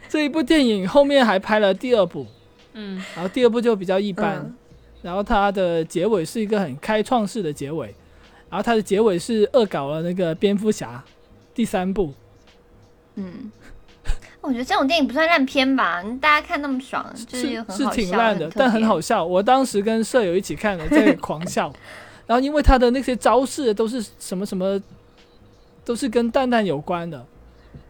[0.08, 2.26] 这一部电影后面还拍了第二部，
[2.74, 4.56] 嗯，然后第二部就比较一般，嗯
[5.02, 7.88] 然后它的结尾是一个很开创式的结尾，
[8.50, 11.04] 然后它的结尾是恶搞了那个蝙蝠侠
[11.58, 12.14] 第三部，
[13.16, 13.52] 嗯，
[14.42, 16.04] 我觉得这种电影不算烂片吧？
[16.22, 19.26] 大家看那么爽，就是是挺烂的，但很好笑。
[19.26, 21.74] 我当时跟舍友一起看的，在狂笑。
[22.28, 24.80] 然后因为他的那些招式都是什么什么，
[25.84, 27.26] 都是跟蛋蛋有关的，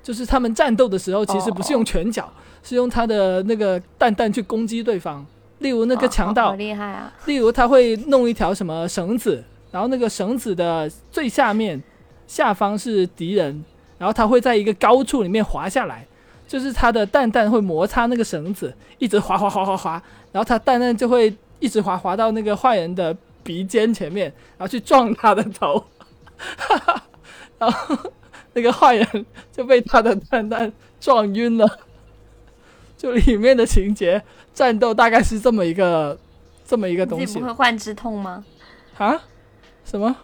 [0.01, 2.31] 就是他们战斗的时候其实不是用拳脚，
[2.63, 5.25] 是用他的那个蛋蛋去攻击对方。
[5.59, 7.13] 例如那个强盗好，厉害啊！
[7.25, 11.83] 例如他会弄一条什么绳子，然后那个绳子的最下面
[12.27, 13.63] 下方是敌人，
[13.97, 16.05] 然后他会在一个高处里面滑下来，
[16.47, 19.91] 就是他的蛋蛋会摩擦那个绳子，一直滑滑滑滑滑，
[20.31, 24.25] 然后他蛋蛋就会一直滑滑到那个坏人的鼻尖前面，
[24.57, 25.83] 然后去撞他的头，
[26.57, 27.03] 哈哈
[27.57, 27.97] 然后
[28.53, 31.79] 那个坏人就被他的蛋蛋撞晕了。
[32.97, 34.19] 就里面的情节
[34.55, 36.17] 战斗大概是这么一个
[36.65, 38.43] 这么一个东西你不会幻肢痛吗？
[38.97, 39.21] 啊？
[39.85, 40.17] 什么？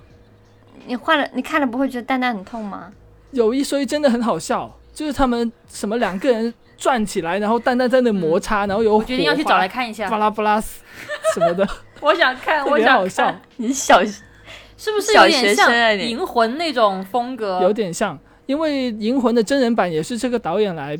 [0.85, 2.91] 你换了，你看了不会觉得蛋蛋很痛吗？
[3.31, 10.17] 有一说一，真的很好笑，就是他们什么两个人转起来，然后蛋蛋在那摩擦，然后有我决定要去找来看一下巴。
[10.17, 11.67] 拉巴拉什么的，
[12.01, 17.59] 我想看，我想别好笑看，，你小是不是有点像银魂那种风格？
[17.61, 20.99] 有点像，因为《银魂》的真人版也是这个导演来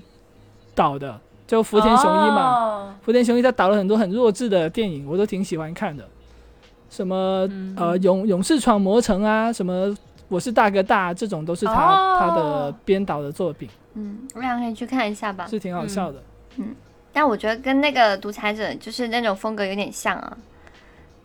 [0.74, 2.42] 导的，就福田雄一嘛。
[2.42, 6.08] 哦福田雄一他导了很多很弱智的电影，我都挺喜欢看的，
[6.94, 7.76] 什么、嗯。
[7.76, 9.96] 呃勇勇士闯魔城啊，什么
[10.28, 12.18] 我是大哥大，这种都是他、哦。
[12.20, 15.48] 他的编导的作品，嗯，我俩可以去看一下吧。
[15.48, 16.22] 是挺好笑的。
[16.58, 16.76] 嗯。
[17.12, 20.38] 但我觉得跟那个独裁者就是那种风格有点像啊，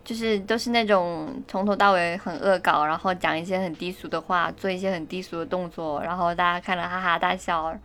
[0.03, 7.75] 就是都是那种从头到尾很恶搞，然后讲一些很低俗的话，做一些很低俗的动作，然后大家看了哈哈大笑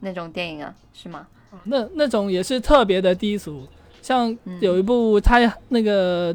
[0.00, 1.26] 那种电影啊，是吗？
[1.64, 3.64] 那那种也是特别的低俗，
[4.00, 4.58] 像嗯。
[4.60, 5.38] 有一部他
[5.68, 6.34] 那个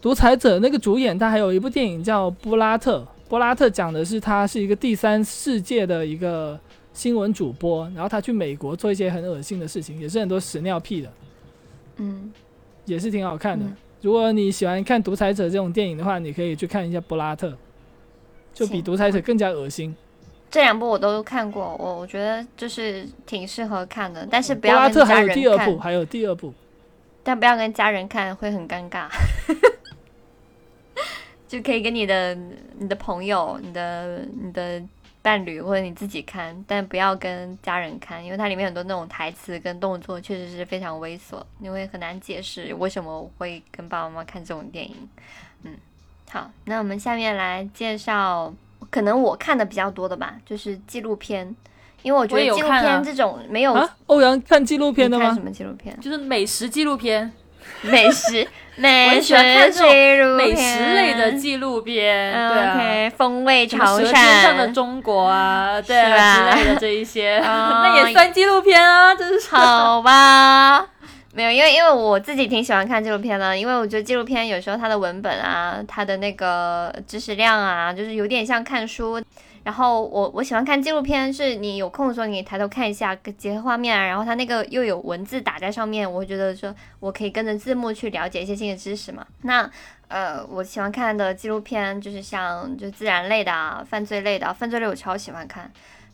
[0.00, 2.98] 独裁者那个主演，他还有一部电影叫《布拉特》，
[3.28, 6.58] 布拉特讲的是他是一个第三世界的一个
[6.92, 11.12] 新闻主播，然后他去美国做一些很恶心的事情，也是很多屎尿屁的，
[11.96, 12.32] 嗯，
[12.86, 13.64] 也是挺好看的。
[13.64, 17.48] 嗯如果你喜欢看独裁者这种电影的话，你可以去看一下《布拉特》，
[18.54, 19.94] 就比独裁者更加恶心。
[20.50, 26.54] 这两部我都看过，我我觉得就是挺适合看的，但是不布拉要跟家特还有第二部，，还有第二部。
[27.22, 29.06] 但不要跟家人看，会很尴尬。
[31.50, 32.32] 就可以跟你的
[32.78, 34.80] 你的朋友、你的你的
[35.20, 44.96] 伴侣或者你自己看，但不要跟家人看，因为它里面很多那种台词跟动作确实是非常猥琐，你会很难解释为什么我会跟爸爸妈妈看这种电影。
[45.64, 45.74] 嗯，
[46.30, 48.54] 好，那我们下面来介绍，
[48.88, 51.52] 可能我看的比较多的吧，就是纪录片，
[52.02, 55.40] 因为我觉得纪录有看啊片这种没有、啊，欧阳看纪录片的吗看什？
[55.42, 55.98] 么纪录片？
[56.00, 57.32] 就是美食纪录片，
[57.82, 58.46] 美食
[58.80, 62.58] 美喜欢看这种纪录美食类的纪录片，嗯对
[63.06, 63.12] 啊。
[63.16, 69.54] 风味潮舌尖上的，中国啊， 对啊之类的这一些，哦 那也算纪录片啊，真是。
[69.54, 70.86] 好吧？
[71.32, 79.20] 没有，因为因为我自己挺喜欢看纪录片的，因为我觉得纪录片有时候它的文本啊，它的那个知识量啊，就是有点像看书。
[79.62, 89.26] 然后我我喜欢看纪录片，是你有空的时候你抬头看一下，结合画面啊，然后它那个又有文字打在上面，我会觉得说我可以跟着字幕去了解一些新的知识嘛。
[89.42, 89.70] 那
[90.08, 95.70] 呃，我喜欢看的纪录片就是像就自然类的啊、犯罪类的啊、犯罪类我超喜欢看，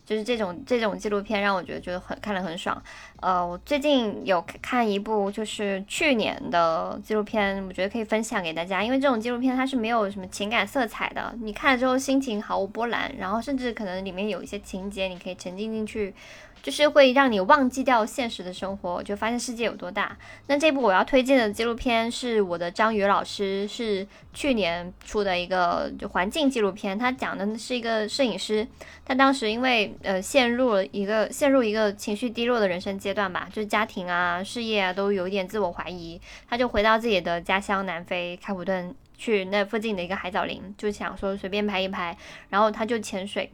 [0.07, 2.81] 就是这种这种纪录片让我觉得觉得很看了很爽。
[3.19, 16.13] 呃，我最近有看一部就是去年的纪录片，我觉得可以分享给大家，因为这种纪录片它是没有什么情感色彩的，你看了之后心情毫无波澜，然后甚至可能里面有一些情节你可以沉浸进去。
[16.61, 20.17] 就是会让你忘记掉现实的生活，就发现世界有多大。
[20.47, 26.97] 那这部我要推荐的纪录片是我的张宇老师，是去年出的一个就环境纪录片。
[26.97, 28.67] 他讲的是一个摄影师，
[29.05, 42.17] 他当时因为呃陷入了一个陷入一个情绪低落的人生阶段吧，就是家庭啊、事业啊都有一点自我怀疑，他就回到自己的家乡南非开普敦，去那附近的一个海藻林，就想说随便拍一拍，
[42.49, 43.51] 然后他就潜水。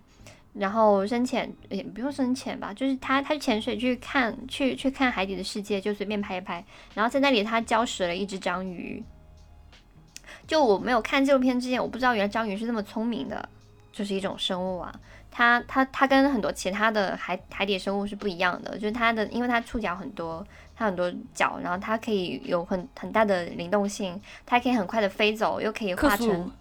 [0.53, 6.63] 然后深潜也不用深潜吧，就是他他潜水去看去去看海底的世界，就随便拍一拍。
[6.93, 9.03] 然后在那里他礁石了一只章鱼。
[10.45, 13.47] 就我没有看纪录片之前，我不知道原来章鱼是那么聪明的，
[13.91, 14.93] 就是一种生物啊。
[15.31, 20.45] 它它它跟很多其他的海海底生物是不一样的，就是它的因为它触角很多，
[20.75, 26.51] 它很多角，然后它可以有很很大的灵动性，它可以很快的飞走，又可以化成。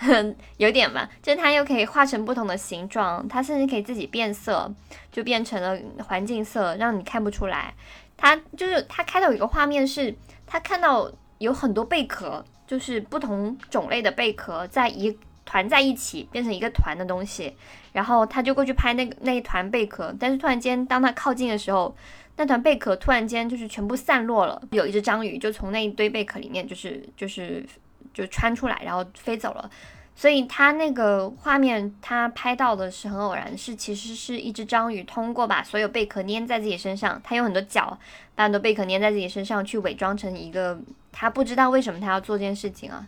[0.58, 4.72] 有点吧，就是它又可以画成不同的形状，它甚至可以自己变色，
[5.10, 7.74] 就变成了环境色，让你看不出来。
[8.16, 10.14] 它就是它开头有一个画面是，
[10.46, 17.54] 他看到有很多贝壳，就是不同种类的贝壳在一团在一起，变成一个团的东西，
[17.92, 21.94] 然后他就过去拍那个那一团贝壳，但是突然间当他靠近的时候，
[22.36, 27.66] 那团贝壳突然间就是全部散落了，有一只章鱼就从那一堆贝壳里面就是就是
[28.14, 29.70] 就穿出来，然后飞走了。
[30.16, 37.98] 所以他那个画面，他拍到的是很偶然，是其实是一只章鱼通过把所有贝壳粘在自己身上，它有很多脚，
[38.36, 40.78] 把很多贝壳粘在自己身上，去伪装成一个
[41.10, 43.04] 他不知道为什么他要做这件事情啊，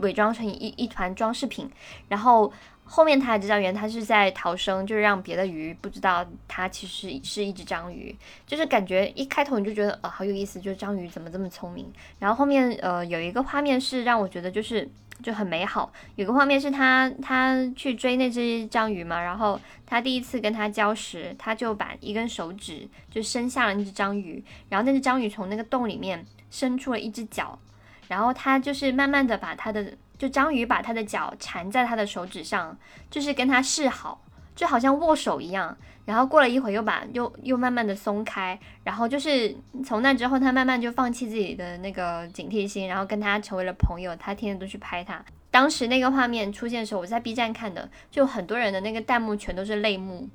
[0.00, 1.70] 伪装成一一团装饰品，
[2.08, 2.52] 然后
[2.88, 8.16] 后面他才知道，原来他是在逃生，就是让别的鱼不知道他其实是一只章鱼，
[8.46, 11.86] 就是感觉一开头你就觉得呃好有意思，就是章鱼怎么这么聪明，
[12.18, 14.88] 然后后面呃有一个画面是让我觉得就是。
[15.20, 27.58] 就很美好，有个画面是他他去追那只章鱼嘛，然后他第一次跟他交时，他就把一根手指就伸向了那只章鱼，然后那只章鱼从那个洞里面伸出了一只脚，
[28.06, 32.76] 然后他就是慢慢的把他的就章鱼把他的脚缠在他的手指上，
[33.08, 34.20] 就是跟他示好，
[34.54, 35.76] 就好像握手一样。
[36.04, 39.54] 然后过了一会儿又把又又慢慢的松开，然后就是
[39.84, 44.16] 从那之后，他慢慢就放弃自己的那个警惕心，然后跟他成为了朋友。
[44.16, 45.22] 他天天都去拍他。
[45.50, 50.26] 当时那个画面出现的时候，我在 B 站看的，就很多人的那个弹幕全都是泪目，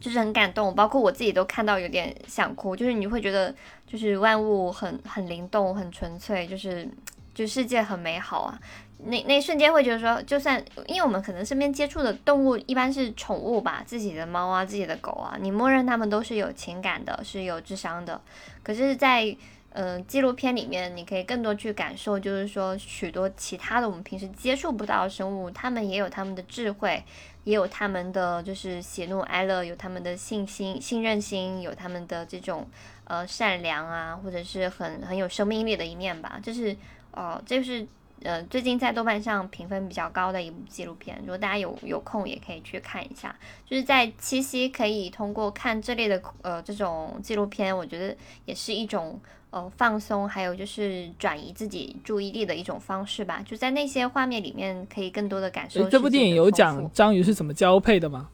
[0.00, 2.74] 就是很感动，包括我自己都看到有点想哭。
[2.74, 3.54] 就是你会觉得，
[3.86, 6.88] 就是万物很很灵动，很纯粹，就是
[7.34, 8.58] 就世界很美好啊。
[9.04, 18.20] 那那瞬间会觉得说，就算因为我们可能身边接触的动物一般是宠物吧，自己的猫啊，自己的狗啊，你默认它们都是有情感的，是有智商的。
[18.62, 19.36] 可是，在
[19.70, 27.04] 呃，纪录片里面你可以更多去感受，就是说许多其他的我们平时接触不到的生物，它们也有它们的智慧，
[27.44, 32.66] 也有它们的就是喜怒哀乐，有它们的信心、信任心，有它们的这种
[33.04, 36.40] 呃善良啊，或者是很很有生命力的一面吧。
[36.42, 36.74] 就是
[37.12, 37.86] 哦，这是
[38.22, 43.34] 呃最近在豆瓣上评分比较高的一部纪录片，如果大家有有空也可以去看一下。
[43.64, 49.20] 就是在七夕可以通过看这类的呃这种纪录片，我觉得也是一种。
[49.50, 53.42] 呃，放松，还有就是转移自己注意力的一种方式吧。
[53.46, 55.88] 就在那些画面里面，可以更多的感受。
[55.88, 58.28] 这部电影有讲章鱼是怎么交配的吗？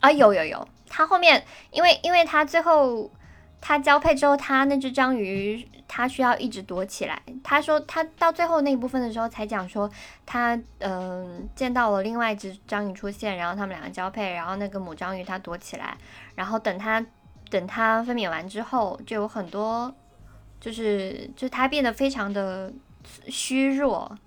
[0.00, 0.66] 啊，有有有。
[0.88, 3.10] 它后面，因为因为它最后
[3.60, 7.20] 它交配之后，它那只章鱼它需要一直躲起来。
[7.42, 9.90] 他说他到最后那一部分的时候才讲说，
[10.24, 15.96] 他嗯见到了另外一只章鱼出现，然后他们两个交配，然后那个母章鱼它躲起来，
[16.34, 17.04] 然后等它
[17.50, 19.92] 等它分娩完之后，就有很多。
[20.60, 22.72] 就是，就它变得非常的
[23.28, 24.18] 虚弱，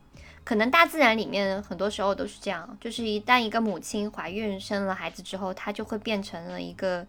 [0.45, 2.77] 可能大自然里面很多时候都是这样。
[2.79, 7.05] 就是一旦一个母亲怀孕生了孩子之后，它就会变成了一个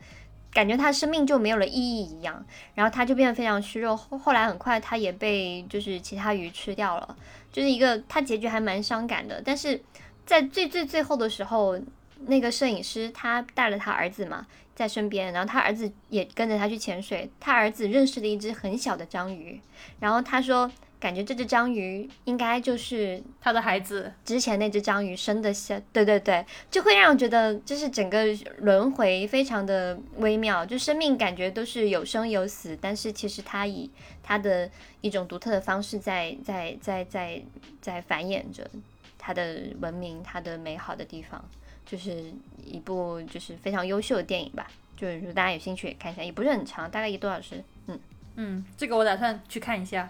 [0.53, 2.45] 感觉，他生命就没有了意义一样。
[2.75, 3.97] 然后他就变得非常虚弱。
[3.97, 7.17] 后后来很快，他也被就是其他鱼吃掉了。
[7.51, 9.43] 就是一个他结局还蛮伤感的。
[9.45, 9.81] 但是
[10.27, 11.79] 在最最最后的时候，
[12.27, 14.47] 那个摄影师他带了他儿子嘛。
[14.75, 17.31] 在身边，然后他儿子也跟着他去潜水。
[17.39, 19.61] 他儿子认识了一只很小的章鱼，
[20.01, 20.69] 然后他说，
[21.03, 24.13] 感觉这只章鱼应该就是他的孩子。
[24.25, 28.25] 之前那只章鱼生的小，对对对，就会让我觉得，就是整个
[28.59, 33.91] 轮回非常的微妙，就生命感觉都是有生有死，但是其实它以
[34.23, 37.43] 它的一种独特的方式在在在在
[37.81, 38.71] 在繁衍着
[39.19, 41.45] 它的文明，它的美好的地方。
[41.85, 42.33] 就是
[42.65, 47.63] 一部就是非常优秀的电影吧，就是如果大家有兴趣也看一下，也不是很长，大概一个多小时。
[47.89, 47.99] 嗯
[48.37, 50.09] 嗯，这个我打算去看一下。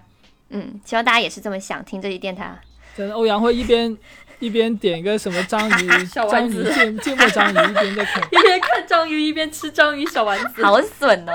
[0.52, 2.56] 嗯，希望大家也是这么想听这期电台。
[2.96, 3.96] 真的，欧阳会一边
[4.38, 11.32] 一边点一个什么章鱼 小丸子，芥芥末章鱼，一边在看， 一边看章鱼一边吃章鱼小丸子，好损呢。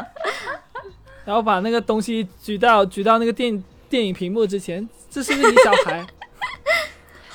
[1.25, 6.05] 然后把那个东西举到举到那个电电影屏幕之前，这是不是你小孩？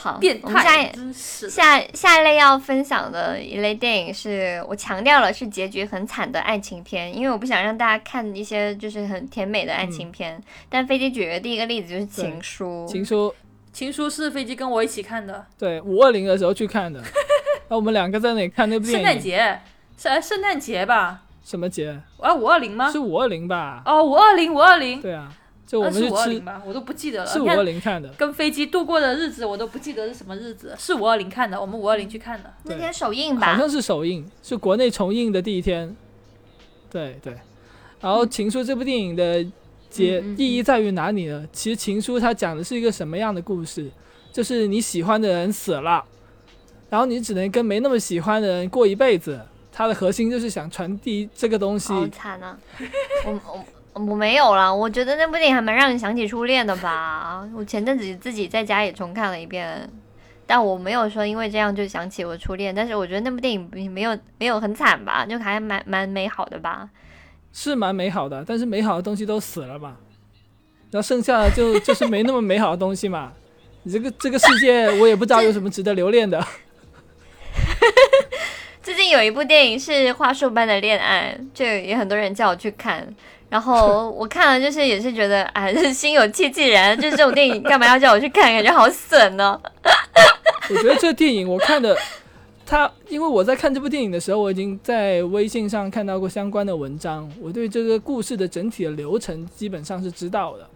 [0.03, 10.43] 好，变态，下下一类要分享的一类电影是我强调了是结局很惨的爱情片，因为我不想让大家看一些就是很甜美的爱情片。
[10.69, 13.33] 但飞机举的第一个例子就是《情书》，情书，
[13.73, 17.01] 情书是飞机跟我一起看的，对，五二零的时候去看的。
[17.71, 19.61] 那我们两个在那里看那部电影，圣诞节
[19.97, 21.23] 是哎，圣诞节吧？
[21.45, 21.97] 什么节？
[22.19, 22.91] 啊，五二零吗？
[22.91, 23.83] 是五二零吧？
[23.87, 25.33] 哦，五二零，五二零，对啊。
[25.67, 27.31] 就我们是五二零吧，我都不记得了。
[27.31, 30.75] 是五二零看的，跟飞机度过的日子我都不记得是什么日子。
[30.79, 32.53] 是五二零看的，我们五二零去看的。
[32.65, 33.53] 那天首映吧？
[33.53, 35.97] 好像是首映，是国内重映的第一天。
[36.91, 37.35] 对对。
[38.01, 39.43] 然后《情书》这部电影的
[39.89, 41.47] 结意义在于哪里呢？
[41.53, 43.91] 其实《情书》它讲的是一个什么样的故事？
[44.33, 46.05] 就是你喜欢的人死了，
[46.91, 49.41] 然后你只能跟没那么喜欢的人过一辈子。
[49.75, 51.95] 它的核心就是想传递这个东西。
[51.95, 52.59] 好惨啊！
[53.25, 53.65] 我 我。
[53.95, 57.47] 我没有啦，我觉得那部电影还蛮让人想起初恋的吧。
[57.55, 59.87] 我前阵子自己在家也重看了一遍，
[60.47, 62.75] 但我没有说因为这样就想起我初恋。
[62.75, 66.89] 但是我觉得那部电影没有没有很惨吧，就还蛮蛮美好的吧。
[67.53, 69.99] 是蛮美好的，但是美好的东西都死了嘛，
[70.91, 73.35] 然后剩下的就就是没那么美好的东西嘛。
[73.83, 76.41] 你这个这个世界，我也不知道有什么值得留恋的。
[78.83, 83.07] 最近有一部电影是《花束般的恋爱》，就也很多人叫我去看。
[83.53, 86.99] 然后我看了，就是也是觉得，哎， 心有戚戚然。
[86.99, 88.51] 就是这种电影，干嘛要叫我去看？
[88.51, 89.61] 感觉好损呢。
[90.71, 91.95] 我觉得这电影我看的，
[92.65, 100.67] 他因为我在看这部电影的时候，我已经在微信上看到过相关的文章，我对这个故事的整体的流程基本上是知道的。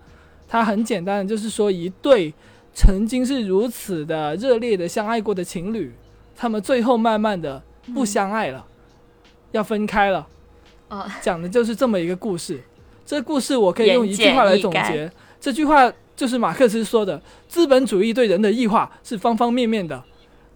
[0.46, 2.34] 它很简单，就是说一对
[2.74, 5.94] 曾经是如此的热烈的相爱过的情侣，
[6.36, 7.62] 他们最后慢慢的
[7.94, 8.66] 不相爱了，
[9.52, 10.26] 要分开了。
[11.20, 12.60] 讲的就是这么一个故事。
[13.04, 20.02] 这故事我可以用一句话来总结，这句话就是马克思说的：“资本主义对人的异化是方方面面的。”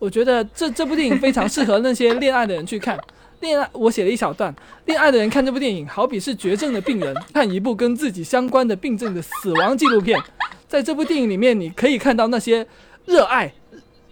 [0.00, 2.98] 我觉得这这部电影非常适合那些恋爱的人去看。
[3.40, 4.54] 恋爱，我写了一小段：
[4.86, 10.20] 恋爱的人看这部电影，好比是绝症的病人看一部跟自己相关的病症的死亡纪录片。
[10.66, 12.66] 在这部电影里面，你可以看到那些
[13.06, 13.52] 热爱、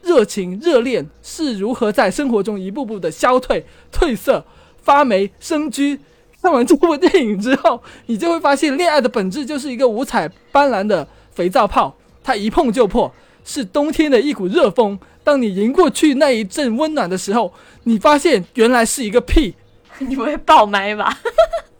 [0.02, 4.44] 热情、热恋是如何在生活中一步步的消退、褪色、
[4.80, 5.98] 发霉、生居。
[6.40, 13.12] 看完这部电影之后，你就会发现，恋爱的本质就是一个五彩斑斓的肥皂泡，它一碰就破，
[13.44, 14.98] 是冬天的一股热风。
[15.24, 17.52] 当你迎过去那一阵温暖的时候，
[17.84, 19.54] 你发现原来是一个屁。
[19.98, 21.18] 你不会爆麦吧？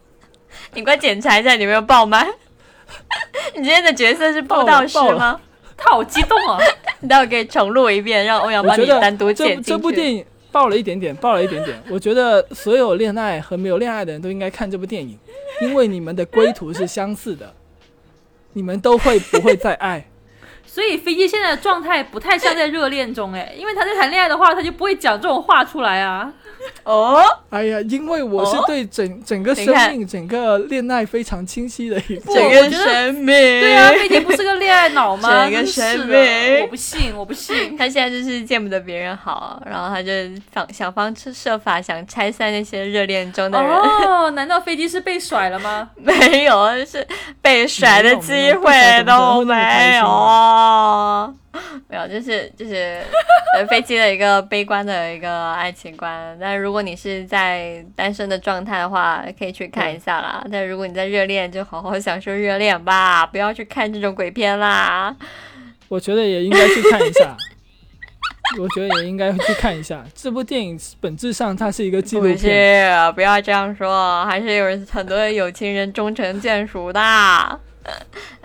[0.75, 2.27] 你快检查一下，你没有爆麦。
[3.55, 5.41] 你今天的角色是布道师吗？
[5.77, 6.59] 他好激动啊！
[6.99, 9.71] 你待会可以重录一遍，让欧阳帮你单独剪进去。
[9.71, 11.83] 这部电影爆了一点点，爆了一点点。
[11.91, 15.19] 我觉得所有恋爱和没有恋爱的人都应该看这部电影，
[15.61, 17.55] 因为你们的归途是相似的，
[18.55, 20.09] 你们都会不会再爱。
[20.67, 26.33] 所以飞机现在的状态不太像在热恋中哎，因为他在谈恋爱的话，他就不会讲这种话出来啊。
[26.85, 32.35] 哦，哎呀，因为我是哦对整、整个生命、整个恋爱非常清晰的一个。
[32.35, 35.29] 整个生命，对啊，飞机不是个恋爱脑吗？
[35.45, 37.77] 整个生命我不信，我不信。
[37.77, 40.11] 他现在就是见不得别人好，然后他就
[40.55, 43.71] 想想方设法想拆散那些热恋中的人。
[43.71, 45.91] 哦， 难道飞机是被甩了吗？
[45.97, 47.07] 没有，是
[47.43, 48.73] 被甩的机会
[49.05, 49.55] 都没
[49.93, 51.35] 心有。
[51.89, 53.01] 没有，就是就是
[53.55, 56.37] 呃飞机的一个 悲观的一个爱情观。
[56.41, 60.45] 但如果你是在单身的状态的话，可以去看一下啦。
[60.51, 65.15] 但如果你在热恋，就好好享受热恋吧，不要去看这种鬼片啦。
[65.89, 67.37] 我觉得也应该去看一下。
[68.59, 72.39] 我觉得也应该去看一下这部电影，本质上它是一个纪录不片。
[72.39, 76.99] 是，不要这样说，还是有很多有情人终成眷属的。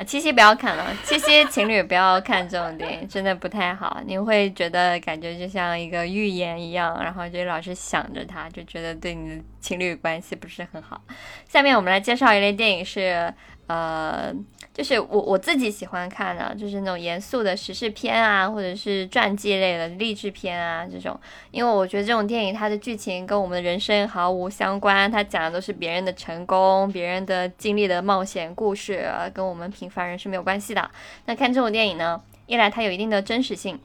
[0.06, 4.02] 七夕不要看了，七夕情侣不要看这种电影，真的不太好。
[4.06, 11.02] 你会觉得感觉就像一个预言一样，然后就老是想着他，就觉得对你的情侣关系不是很好。
[11.48, 13.34] 下面我们来介绍一类电影是，
[13.68, 14.34] 呃，
[14.74, 21.16] 就是我我自己喜欢看的，就是那种严肃的时事片啊，或者是传记类的励志片啊这种。
[21.52, 30.90] 因为我觉得这种电影它的剧情跟我们的人生毫无相关，它讲的都是别人的成功、别人的经历的冒险故事，跟我们平凡人是没有关系的。
[31.26, 33.80] 那看这种电影呢，一来它有一定的真实性，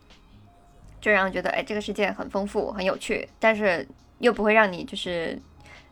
[1.03, 3.87] 就让人觉得哎这个世界很丰富、很有趣，但是
[4.21, 5.39] 又不会让你就是。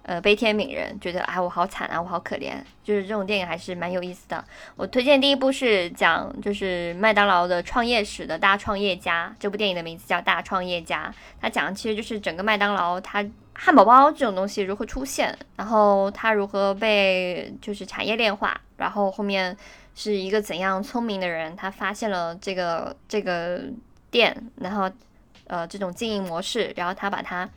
[0.09, 2.55] 呃，悲天悯人，觉得啊，我好惨啊，我好可怜，
[2.85, 4.45] 就是这种电影还是蛮有意思的。
[4.77, 19.57] 我推荐第一部是讲就是麦当劳的创业史的《大创业家》，这部电影的名字叫《大创业家》，它讲的其实就是整个麦当劳它汉堡包这种东西如何出现，然后它如何被就是产业链化，然后后面
[19.97, 23.63] 是一个怎样聪明的人，他发现了这个这个
[24.13, 24.89] 店，然后
[25.49, 27.49] 呃这种经营模式，然后他把它。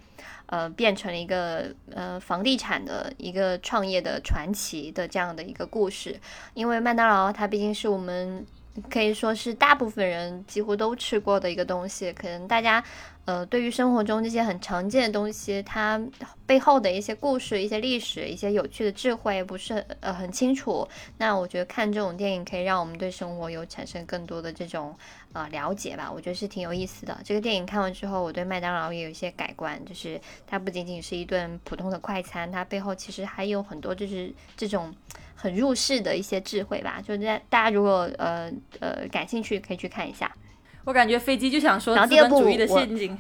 [0.52, 6.20] 呃，变成了一个呃房地产的一个创业的传奇的这样的一个故事，
[6.56, 8.44] 因为麦当劳它毕竟是我们
[8.90, 12.84] 可以说是大部分人几乎都吃过的一个东西，可能大家
[13.26, 16.00] 呃对于生活中这些很常见的东西，它
[16.46, 20.88] 背后的一些故事、一些历史、一些有趣的智慧不是呃很清楚。
[21.18, 24.96] 那我觉得看这种电影可以让我们对生活有产生更多的这种
[25.34, 27.18] 呃了解吧，我觉得是挺有意思的。
[27.26, 34.94] 这个电影看完之后，我对麦当劳也有一些改观，就是它不仅仅是一顿普通的快餐，它背后其实还有很多就是这种。
[35.42, 40.30] 很入世的一些智慧吧，就在大家如果呃呃感兴趣，可以去看一下。
[40.84, 43.18] 我感觉飞机就想说资本主义的陷阱。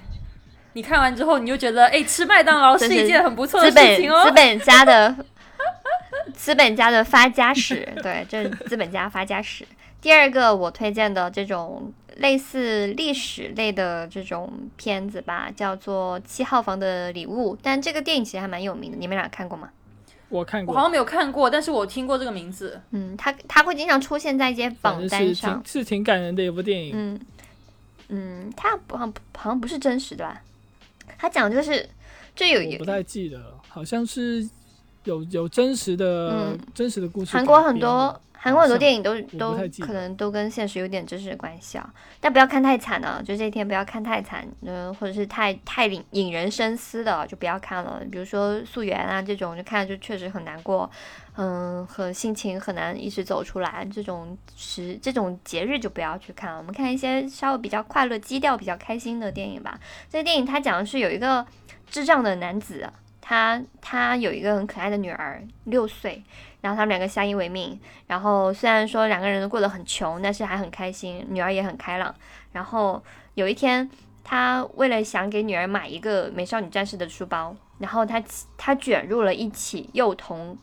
[0.74, 4.32] 你看完之后，你就觉得，哎，吃麦当劳是一件很不错的事情哦资。
[4.34, 5.16] 本家的
[6.36, 9.66] 资本家的发家史，对，这是资本家发家史。
[10.02, 19.70] 第二个我推荐的这种类似历史类的这种片子吧，叫做《七号房的礼物》，但这个电影其实还蛮有名的，你们俩看过吗？
[20.30, 22.80] 我看过，我好像没有看过，但是我听过这个名字。
[22.92, 25.72] 嗯，他他会经常出现在一些榜单上挺。
[25.72, 26.92] 是挺感人的一部电影。
[26.96, 27.20] 嗯
[28.10, 30.42] 嗯，他不好像好像不是真实的吧？
[31.18, 31.88] 他讲的就是
[32.36, 34.48] 就有有我不太记得了，好像是
[35.04, 37.46] 有有真实的、嗯真实的故事韩。
[37.46, 48.02] 国很多韩国很多电影都都可能都跟现实有点真实的关系啊，但不要看太惨了，就这一天不要看太惨，嗯、或者是太太引引人深思的就不要看了。
[48.10, 50.90] 比如说素媛啊这种，就看着就确实很难过，
[51.36, 53.86] 嗯，和心情很难一直走出来。
[53.92, 59.78] 这种时这种节日就不要去看了，我们看一些稍微比较快乐、基调比较开心的电影吧。
[60.10, 61.46] 这个电影它讲的是有一个
[61.90, 66.24] 智障的男子，他他有一个很可爱的女儿，六岁。
[66.62, 72.14] 然后他们两个相依为命，然后虽然说两个人都过得很穷，但是还很开心，女儿也很开朗。
[72.52, 73.02] 然后
[73.36, 73.90] 有一天，
[74.24, 78.22] 他为了想给女儿买一个美少女战士的书包，然后他
[78.58, 80.58] 他卷入了一起幼童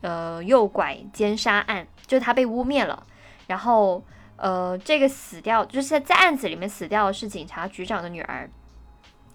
[0.00, 3.06] 呃诱拐奸杀案，就是他被污蔑了。
[3.46, 4.02] 然后
[4.36, 8.48] 呃，这个死掉就是在案子里面死掉的是警察局长的女儿。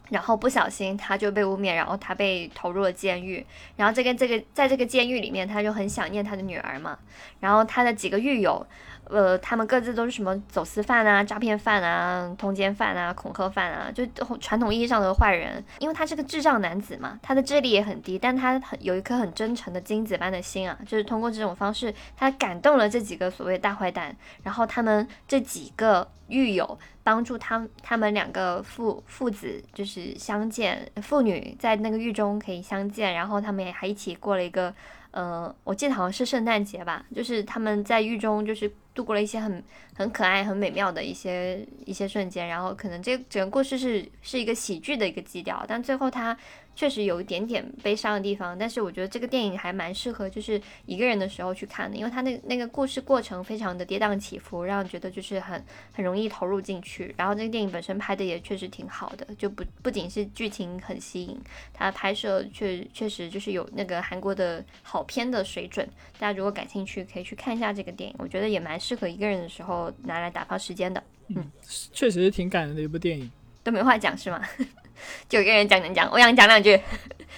[0.09, 3.45] 然后不小心他就被污蔑，然后他被投入了监狱。
[3.75, 6.97] 然后这个这个在这个监狱里面，他就很想念他的女儿嘛。
[7.39, 8.65] 然后他的几个狱友。
[9.09, 14.05] 呃，他们各自都是什么走私犯啊、诈骗犯啊、通奸犯啊、恐吓犯啊，就
[14.39, 15.63] 传统意义上的坏人。
[15.79, 34.73] 因为他是个智障男子嘛，他的智力也很低，但他很有一颗很真诚的金子般的心啊，就是通过这种方式，他感动了这几个所谓大坏蛋，然后他们这几个狱友帮助他他们两个父父子就是相见，父女在那个狱中可以相见，然后他们也还一起过了一个。
[35.11, 39.63] 呃，我记得好像是圣诞节吧，就是他们在狱中就是度过了一些很
[39.95, 46.35] 很可爱、很美妙的一些一些瞬间，然后可能这整个故事是是一个喜剧的一个基调，但最后他。
[46.77, 57.11] 确实有一点点悲伤的地方，但是我觉得这个电影还蛮适合就是一个人的时候去看的，因为它那那个故事过程非常的跌宕起伏，让人觉得就是很很容易投入进去。
[57.17, 61.35] 然后这个电影本身拍的也确实挺好的，就不不仅是剧情很吸引，
[61.73, 65.83] 它拍摄确确实就是有那个韩国的好片的水准。
[66.19, 71.03] 大家如果感兴趣，可以去看一下这个电影，我觉得也蛮适合一个人的时候拿来打发时间的。
[71.29, 71.43] 嗯，
[71.91, 73.31] 确实是挺感人的一部电影。
[73.63, 74.39] 都没话讲是吗？
[75.29, 76.79] 就一个人讲讲讲，欧阳讲两句，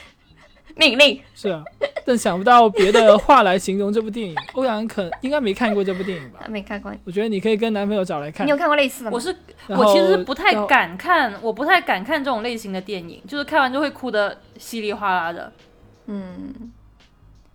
[0.76, 1.64] 命令是啊，
[2.05, 4.36] 但想不到别的话来形容这部电影。
[4.53, 6.39] 欧阳可应该没看过这部电影吧？
[6.43, 6.91] 他没看过。
[7.03, 8.45] 我觉得你可以跟男朋友找来看。
[8.47, 9.16] 你有看过类似的吗？
[9.16, 9.36] 我是
[9.68, 15.51] 我其实不太敢看，我不太敢看这种类型的电影，就是看完就会哭的稀里哗啦的。
[16.07, 16.72] 嗯。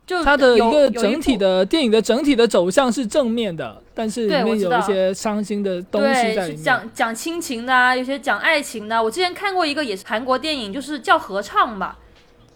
[0.07, 6.63] 就它的一个整体的电影的整体的走向是正面的，但是里面有一些伤心的东西在里面。
[6.63, 9.03] 讲讲亲情的啊，有些讲爱情的。
[9.03, 11.99] 我之前看过一个也是韩国电影，就是叫《合唱》吧，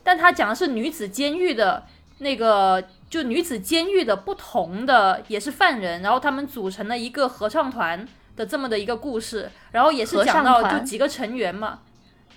[0.03, 1.85] 但它讲的是女子监狱的
[2.19, 11.81] 那个，就女子监狱的不同的也是犯人，然后他们组成了一个合唱团的这么的一个故事，然后也是讲到就几个成员嘛，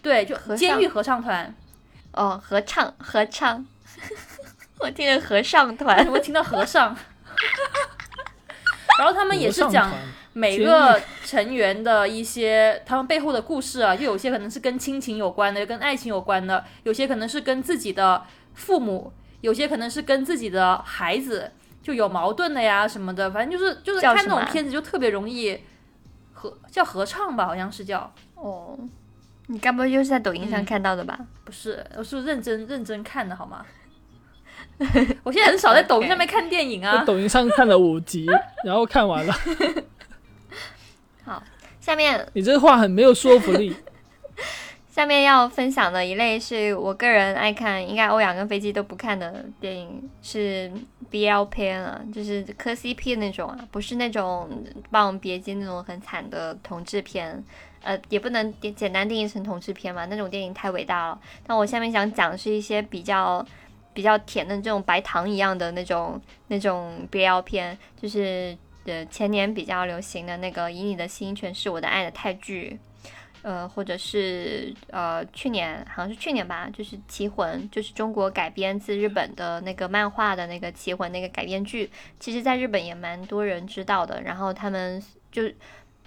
[0.01, 1.53] 对，就监狱合唱团。
[2.13, 3.65] 哦，合唱，合唱。
[4.79, 6.93] 我听着合唱团， 我听到和尚，
[8.99, 9.91] 然后他们也是讲
[10.33, 18.23] 每个成员的一些他们背后的故事啊，就有些可能是跟亲情有关的，跟爱情有关的，有些可能是跟自己的
[18.53, 19.11] 父母，
[19.41, 25.59] 有些可能是跟自己的孩子就有矛盾的呀什么的，反正就是就是看那种片子就特别容易
[26.33, 28.77] 合叫合唱吧，好像是叫哦，
[29.47, 31.19] 你该不会又是在抖音上看到的吧？
[31.43, 33.65] 不是，我是认真认真看的好吗？
[35.23, 37.03] 我现在很少在抖音上面看电影啊。
[37.05, 38.25] 抖音上看了五集，
[38.65, 39.33] 然后看完了。
[41.23, 41.41] 好，
[41.79, 43.75] 下面你这话很没有说服力。
[44.89, 50.69] 下面要分享的一类是我个人爱看，应该欧阳跟飞机都不看的电影，是
[51.09, 54.49] BL 片啊，就是磕 CP 的那种啊，不是那种
[54.91, 57.41] 《霸王别姬》那种很惨的同志片，
[57.81, 61.19] 呃，也不能简单定义成同志片嘛，那种电影太伟大了。
[61.47, 63.45] 但我下面想讲的是一些比较。
[63.93, 72.79] 比较甜的这种白糖一样的那种那种 BL 片，就是呃前年比较流行的那个《以你的心诠释我的爱》的泰剧，
[73.41, 81.89] 呃或者是呃去年好像是去年吧，就是《棋魂》，就是中国改编自日本的那个漫画的那个《棋魂》那个改编剧，
[82.19, 85.43] 其实在日本也蛮多人知道的，然后他们就。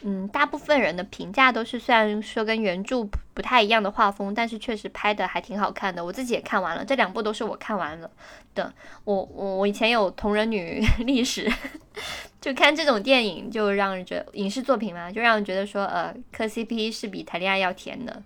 [0.03, 6.05] 嗯，大部分人的评价都是，虽然说跟原著不太一样的画风，但是确实拍的还挺好看的。
[6.05, 8.11] 我自己也看完了，这两部都是我看完了
[8.55, 8.72] 的。
[9.05, 11.51] 我我我以前有同人女 历史，
[12.38, 18.22] 就看这种电影就让人觉得影视作品嘛，就让人觉得说，呃，磕 CP 是比谈恋爱要甜的。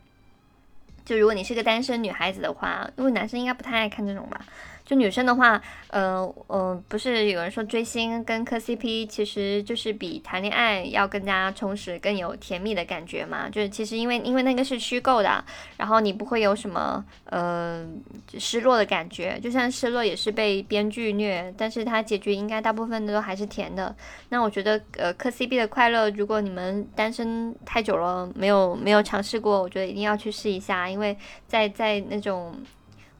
[1.05, 4.45] 就如果你是个单身女孩子的话，因为男生应该不太爱看这种吧。
[4.89, 13.51] 就女生的话，嗯嗯，不是有人说追星跟磕 CP 其实就是比谈恋爱要更加充实、更有甜蜜的感觉嘛？
[13.51, 15.45] 就是其实因为因为那个是虚构的，
[15.77, 17.87] 然后你不会有什么呃
[18.39, 23.95] 失落的感觉，就算失落也是被编剧虐，但是它结局应该大部分都还是甜的。
[24.31, 31.15] 那我觉得呃磕 CP 的快乐，如果你们单身太久了没有没有尝试过，我觉得一定要去试一下，因为
[31.47, 32.55] 在在那种。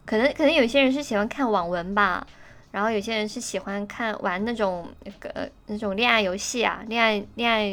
[0.09, 2.27] 可能可能有些人是喜欢看网文吧，
[2.71, 7.67] 然后有些人是喜欢看玩那种那个那种恋爱游戏啊，恋爱恋爱，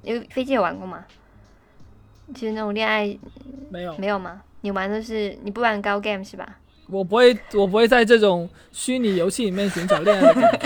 [0.00, 1.04] 因为飞机有玩过吗？
[2.34, 3.14] 就是那种恋爱
[3.68, 4.40] 没有没有吗？
[4.62, 6.56] 你玩的是你不玩高 game 是吧？
[6.88, 10.58] 我不会我不会在这种虚拟游戏里面寻找恋爱的感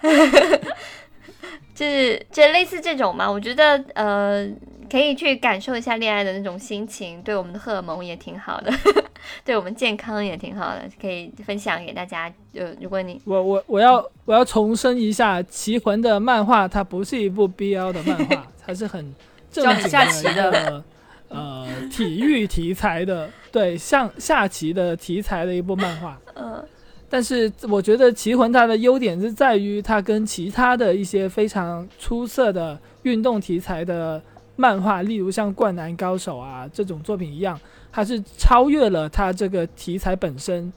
[0.00, 0.60] 觉，
[1.74, 4.48] 就是就类似这种嘛，我觉得呃。
[4.90, 8.72] 可以去感受一下恋爱的那种心情，对我们的荷尔蒙也挺好的，
[9.44, 12.28] 对我们健康也挺好的，可以分享给大家。
[12.52, 19.14] 就如果你我我我要我要重申一下，《棋魂》的漫画它不是一部 BL 的漫画， 它是很
[19.50, 20.82] 正经的
[21.28, 26.18] 呃体育题材的，对，像下棋的题材的一部漫画。
[26.34, 26.64] 嗯
[27.12, 34.22] 但是我觉得《棋魂》它的优点是在于它跟其他的一些非常出色的运动题材的
[34.60, 37.58] 漫画，例如像《灌篮高手》啊这种作品一样，
[37.90, 40.70] 它是超越了它这个题材本身，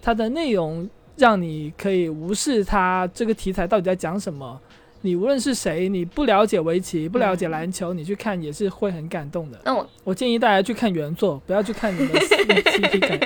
[0.00, 4.58] 它的内容让你可以无视它这个题材到底在讲什么。
[5.02, 9.60] 你无论是谁，你不了解围棋，不了解篮球，你去看也是会很感动的。
[9.64, 13.16] 那我我建议大家去看原作，不要去看你们 CP 改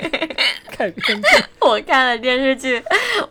[0.76, 1.28] 改编剧。
[1.60, 2.82] 我看了电视剧，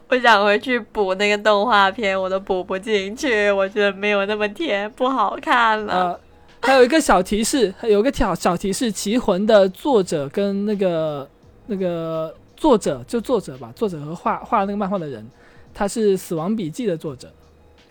[0.07, 5.93] 我想回去补那个动画片，我都补不进去，我觉得没有那么甜，不好看了。
[5.93, 6.19] 呃，
[6.61, 11.27] 还有一个小提示，有个小小提示，《棋魂》的作者跟那个
[11.65, 15.27] 那个作者就作者吧，作者和画画那个漫画的人，
[15.73, 17.33] 他是《死亡笔记》的作者，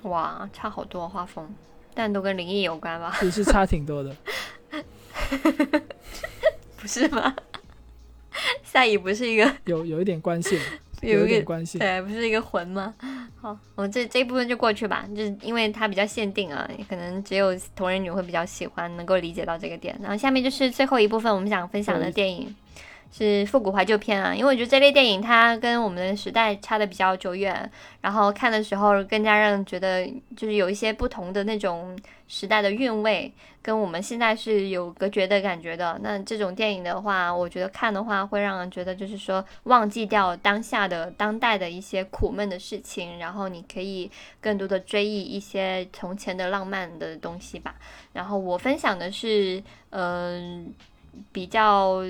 [0.02, 1.52] 哇，差好多画风，
[1.94, 3.18] 但都跟灵异有关吧？
[3.22, 4.14] 也是差挺多的。
[6.76, 7.34] 不是吗？
[8.62, 10.58] 夏雨不是一个有有一点关系，
[11.02, 11.78] 有一个一点关系。
[11.78, 12.94] 对，不是一个魂吗？
[13.40, 19.98] 好，我这这一部分就过去吧，就是因为它比较限定啊，可能只有同人女会比较喜欢，能够理解到这个点。
[20.02, 22.54] 然后下面就是最后一部分，我们想分享的电影
[23.12, 30.06] 是复古怀旧片啊，因为我觉得这类电影它跟我们的时代差的比较久远，然后看的时候更加让人觉得
[30.36, 31.98] 就是有一些不同的那种
[32.28, 35.98] 时代的韵味，跟我们现在是有隔绝的感觉的。
[36.02, 44.08] 那这种电影的话，我觉得看的话会让人觉得就是说忘记掉当下的当代的一些苦闷的事情，然后你可以
[44.40, 47.74] 更多的追忆一些从前的浪漫的东西吧。
[48.12, 50.72] 然后我分享的是，嗯、
[51.32, 52.02] 比较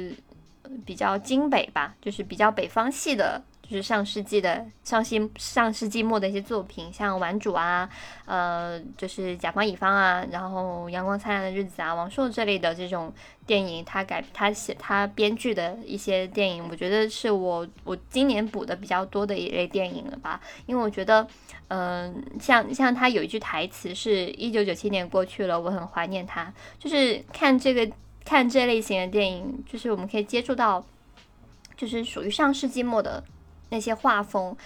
[0.85, 3.43] 比较京北吧，就是比较北方系的。
[3.63, 7.89] 就是上世纪的上新上世纪末的一些作品，像《顽主》啊，
[8.25, 13.15] 呃，就是甲方乙方啊，然后《阳光灿烂的日子》啊，王朔这类的这种
[13.47, 20.41] 电影，他改他写他编剧的一些电影，我觉得是我我今年补的比较多的一类电影了吧。
[20.67, 21.25] 因为我觉得，
[21.69, 27.89] 嗯、像像他有一句台词是“一九九七年过去了，我很怀念他”，就是看这个
[28.31, 30.87] 看这类型的电影，就是我们可以接触到，
[31.77, 33.25] 就是属于上世纪末的
[33.71, 34.57] 那些画风。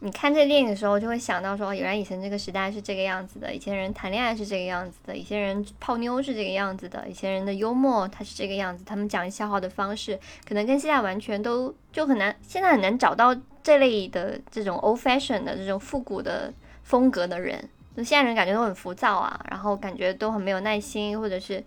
[0.00, 16.52] 你看这电影的时候，就会想到说，原来以前这个时代是这个样子的，以前人谈恋爱是这个样子的，以前人泡妞是这个样子的，以前人的幽默他是这个样子，他们讲笑话的方式可能跟现在完全都就很难，现在很难找到这类的这种 old fashion 的这种复古的
[16.82, 17.66] 风格的人。
[17.96, 21.64] 就现在人感觉都很浮躁啊，然后感觉都很没有耐心，或者是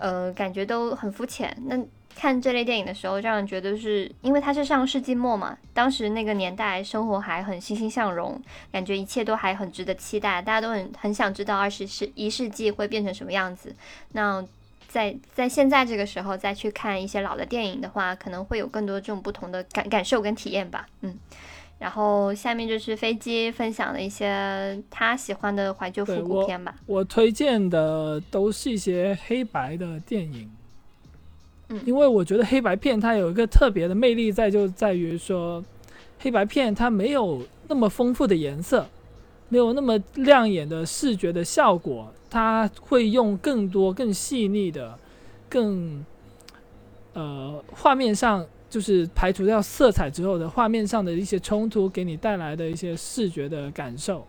[0.00, 1.56] 呃感觉都很肤浅。
[1.66, 1.78] 那
[2.12, 8.38] 看这类电影的时候，让人觉得是因为它是上世纪末嘛，当时那个年代生活还很欣欣向荣，
[8.72, 13.74] 感觉一切都还很值得期待，大家都很很想知道二十世一世纪会变成什么样子。
[14.12, 14.44] 那
[14.88, 20.86] 在在现在这个时候再去看一些老的电影的话，可能会有更多这种不同的感感受跟体验吧。
[21.02, 21.16] 嗯，
[21.80, 26.74] 然后下面就是飞机分享的一些他喜欢的怀旧复古片吧。
[26.84, 30.50] 我推荐的都是一些黑白的电影，
[31.70, 35.64] 嗯因为我觉得黑白片它有一个特别的魅力在，就在于说，
[36.18, 38.86] 黑白片它没有那么丰富的颜色，
[39.48, 44.98] 没有那么亮眼的视觉的效果，它会用更多、更细腻的、
[45.48, 46.04] 更
[47.14, 48.46] 呃画面上。
[48.70, 54.24] 就是排除掉色彩之后的画面上的一些冲突，给你带来的一些视觉的感受。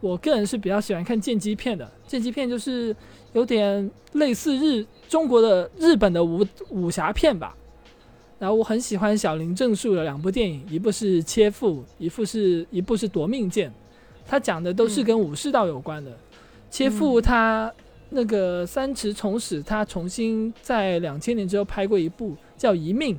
[0.00, 2.94] 我个人是比较喜欢看剑击片的，剑击片就是
[3.32, 7.56] 有点类似日中国的日本的武武侠片吧。
[8.38, 13.70] 然后我很喜欢小林正树的两部电影，一部是《切腹》，一部是一部是《夺命剑》，
[14.26, 16.12] 他讲的都是跟武士道有关的。
[16.70, 17.72] 切腹他
[18.10, 23.14] 那个三池崇史他重新在两千年之后拍过一部叫《一命》，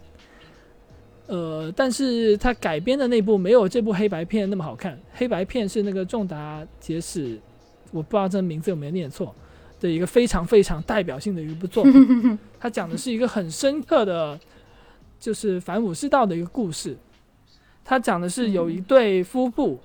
[1.28, 5.00] 呃，但是他改编的那部没有这部黑白片那么好看。
[5.14, 7.40] 黑白片是那个仲达杰史，
[7.92, 9.34] 我不知道这名字有没有念错
[9.80, 12.38] 的一个非常非常代表性的一部作品。
[12.60, 14.40] 他讲的是一个很深刻的，
[15.20, 16.96] 就是反武士道的一个故事。
[17.84, 19.80] 他讲的是有一对夫妇，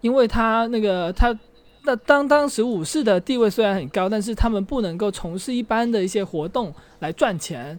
[0.00, 1.36] 因为他那个他
[1.82, 7.78] 那当当时武士的地位虽然很高，但是他们不能够从事一般的一些活动来赚钱，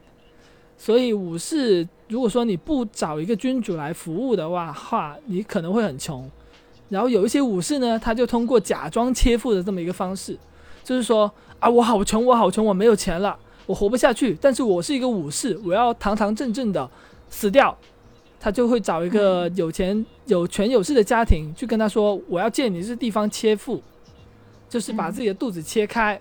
[0.77, 6.29] 所以武士如果说你不找一个君主来服务的话，话你可能会很穷。
[6.89, 10.37] 然后有一些武士呢，他就通过假装切腹的这么一个方式，
[10.83, 13.37] 就是说啊，我好穷，我好穷，我没有钱了，
[13.67, 16.89] 我活不下去，但是我是一个武士，我要堂堂正正的
[17.29, 17.77] 死掉。
[18.41, 23.81] 他就会找一个有钱、有权有势的家庭去跟他说，我要借你这地方切腹，
[24.69, 26.17] 就是把自己的肚子切开，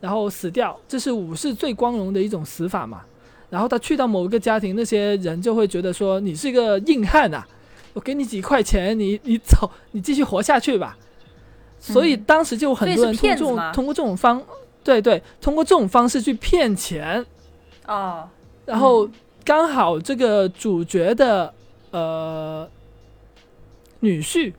[0.00, 3.02] 然后死掉，这是武士最光荣的一种死法嘛。
[3.48, 7.46] 然后他去到某一个家庭，那些人就会觉得说你是一个硬汉啊，
[7.92, 10.96] 我给你几块钱，你你走，你继续活下去吧。
[11.78, 14.42] 所以当时就很多人通过这种通过这种方，
[14.82, 17.24] 对对，通过这种方式去骗钱。
[17.86, 18.28] 哦，
[18.64, 19.08] 然后
[19.44, 21.52] 刚好这个主角的
[21.92, 22.68] 呃
[24.00, 24.52] 女婿，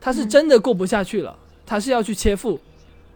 [0.00, 2.60] 他是真的过不下去了，他是要去切腹，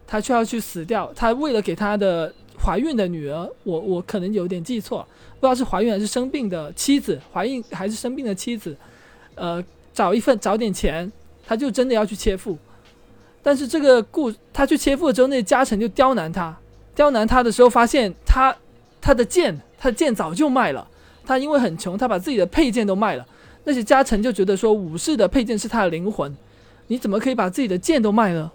[0.05, 1.13] 他却要去死掉。
[1.15, 2.33] 他为了给他的
[2.63, 5.07] 怀孕的女儿，我我可能有点记错，
[5.39, 8.75] 不知道是怀孕还是生病的妻子，怀孕还是生病的妻子，
[9.35, 11.11] 呃，找一份找点钱，
[11.45, 12.57] 他就真的要去切腹。
[13.41, 16.57] 但是这个故他去切腹之后，那家臣就刁难他，
[16.93, 18.55] 刁难他的时候发现他。
[19.01, 20.85] 他的剑，他的剑早就卖了。
[21.25, 23.25] 他因为很穷，他把自己的配件都卖了。
[23.63, 26.35] 那些家臣就觉得说，武士的配件是他的灵魂，
[26.87, 28.51] 你怎么可以把自己的剑都卖了？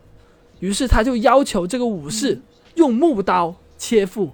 [0.60, 2.38] 于是他就要求这个武士
[2.74, 4.30] 用木刀切腹。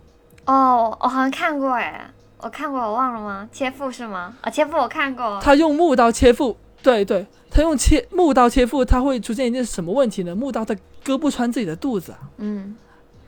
[0.47, 3.49] 哦，我好像看过哎，我看过，我忘了吗？
[3.53, 4.37] 切腹是吗？
[4.41, 5.39] 啊，切腹我看过。
[5.43, 10.35] 他用木刀切腹，对对，他用切木刀切腹，他会出现一件什么问题呢？
[10.35, 12.15] 木刀他割不穿自己的肚子。
[12.39, 12.77] 嗯。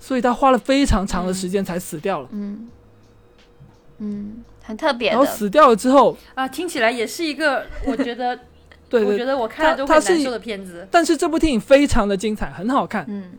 [0.00, 2.28] 所以他花了非常长的时间才死掉了。
[2.32, 2.68] 嗯，
[3.98, 5.10] 嗯，很特别。
[5.10, 8.36] 然后死掉了之后啊，听起来也是一个我觉得，
[8.90, 10.84] 对，我觉得我看了都很难受的片子。
[10.90, 13.04] 但是这部电影非常的精彩，很好看。
[13.06, 13.30] 嗯，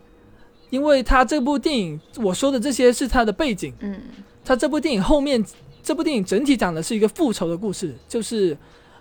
[0.74, 3.72] 因为他这部电影我说的这些是他的背景。
[3.78, 4.00] 嗯，
[4.44, 5.42] 他这部电影后面，
[5.82, 8.56] 这部电影整体讲的是一个复仇的故事，就是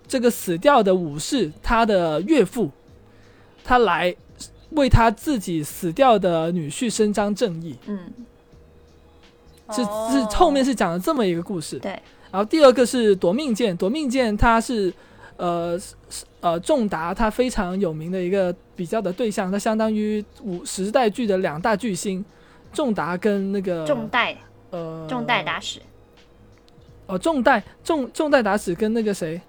[0.08, 2.70] 这个死掉的武士他的岳父，
[3.64, 4.16] 他来。
[4.76, 8.12] 为他自己死掉的女婿伸张正义，嗯，
[9.72, 11.92] 是是后面是讲了这么一个故事，对。
[12.32, 14.92] 然后第二个是夺命剑，夺命剑它是
[15.44, 15.78] 呃
[16.40, 22.24] 呃仲达他非常有名的一个比较的对象，他相当于五时代剧的两大巨星，
[22.72, 24.38] 仲达跟那个仲代，
[24.72, 25.82] 呃仲代达史，
[27.08, 29.42] 哦仲代仲仲代达史跟那个谁，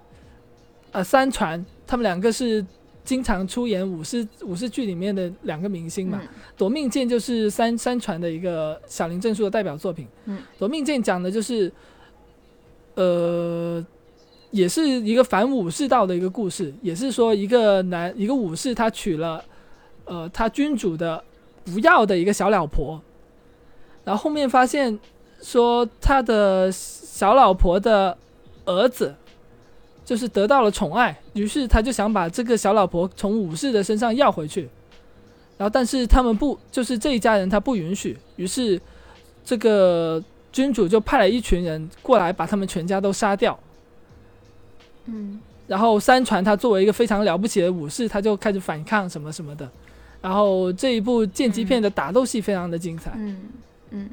[0.91, 2.65] 呃三传他们两个是。
[3.05, 6.19] 经常出演武士武士剧里面的两个明星嘛，
[6.57, 10.07] 夺命剑就是三三传的一个小林正树的代表作品。
[10.25, 11.71] 嗯，夺命剑讲的就是，
[12.95, 13.85] 呃，
[14.55, 19.43] 也是一个反武士道的一个故事，也是说一个男一个武士他娶了，
[20.05, 21.21] 呃，他君主的
[21.65, 23.01] 不要的一个小老婆，
[24.05, 24.97] 然后后面发现
[25.41, 28.17] 说他的小老婆的
[28.65, 29.13] 儿子。
[30.05, 34.69] 就是得到了宠爱，于是他就想把这个小老婆从武士的身上要回去，
[35.57, 38.79] 然后但是他们不，就是这一家人他不允许，于是
[39.43, 43.57] 这个君主就派了一群人过来把他们全家都杀掉。
[45.05, 49.69] 嗯，然后三传他作为一个非常了不起的武士，他就开始反抗什么什么的，
[50.21, 53.11] 然后这一部剑击片的打斗戏非常的精彩。
[53.15, 53.37] 嗯
[53.91, 54.09] 嗯。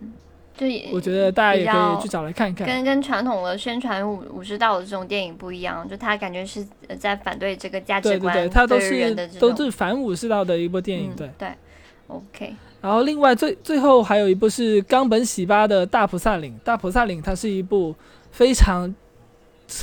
[0.54, 6.64] 就我觉得大家也可以去找来看看，跟跟传统的宣传武武士道的这种电影不一样，就他感觉是
[6.98, 11.48] 在反对这个价值观，对对对，他都是都是反武士道的一部电影，对对
[12.06, 12.54] ，OK。
[12.82, 17.94] 然后另外最最后还有一部是冈本喜八的大菩萨岭，大菩萨岭它是一部
[18.30, 18.94] 非常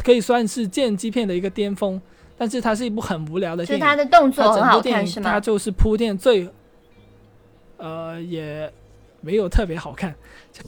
[0.03, 2.01] 可以算是剑击片的一个巅峰，
[2.37, 5.31] 但是它是一部很无聊的电影，它的动作很好看是吗？
[5.31, 6.47] 它就是铺垫最，
[7.77, 8.71] 呃也。
[9.21, 10.15] 没有特别好看，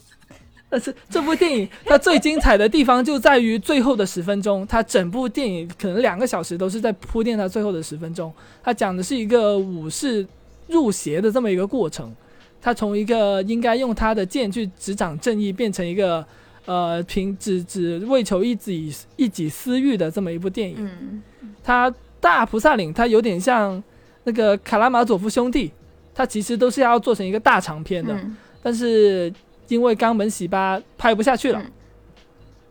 [0.68, 4.66] 但是这部电影它最精彩的地方就在于最后的十分钟。
[4.66, 8.30] 它整部电影可能两个小时都是在铺垫它最后的十分钟。
[8.62, 10.26] 它讲的是一个武士
[10.68, 12.14] 入邪的这么一个过程。
[12.60, 16.22] 他从一个应该用他的剑去执掌正义，变成一个
[16.66, 20.76] 呃凭只只为求一己一己私欲的这么一部电影。
[20.78, 21.22] 嗯，
[21.62, 23.82] 他大菩萨岭，它有点像
[24.24, 25.72] 那个卡拉马佐夫兄弟。
[26.14, 28.14] 它其实都是要做成一个大长片的，
[28.62, 29.32] 但是
[29.68, 31.64] 因为冈本喜八拍不下去了，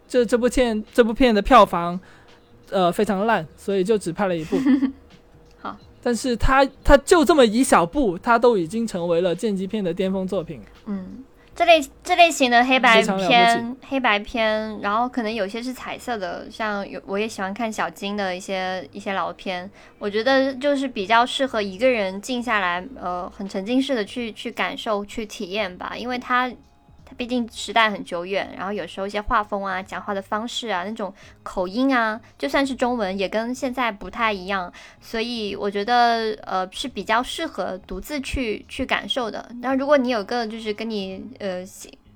[0.08, 2.00] 这这部片这部片的票房
[2.70, 4.58] 呃非常烂，所以就只拍了一部。
[5.60, 10.62] 好，但是他他就这么一小部，他都已经成为了剑击片的巅峰作品。
[10.86, 11.24] 嗯。
[11.54, 26.52] 这类这类型的黑白片，黑白片，然后可能有些是彩色的，像有我也喜欢看小金的一些一些老片，我觉得就是比较适合一个人静下来，呃，很沉浸式的去去感受、去体验吧，因为它。
[27.18, 39.50] 毕竟时代很久远，然后有时候一些画风啊、讲话的方式啊、那种口音啊，就算是中文也跟现在不太一样，所以我觉得呃是比较适合独自去去感受的。
[39.60, 41.66] 那如果你有个就是跟你呃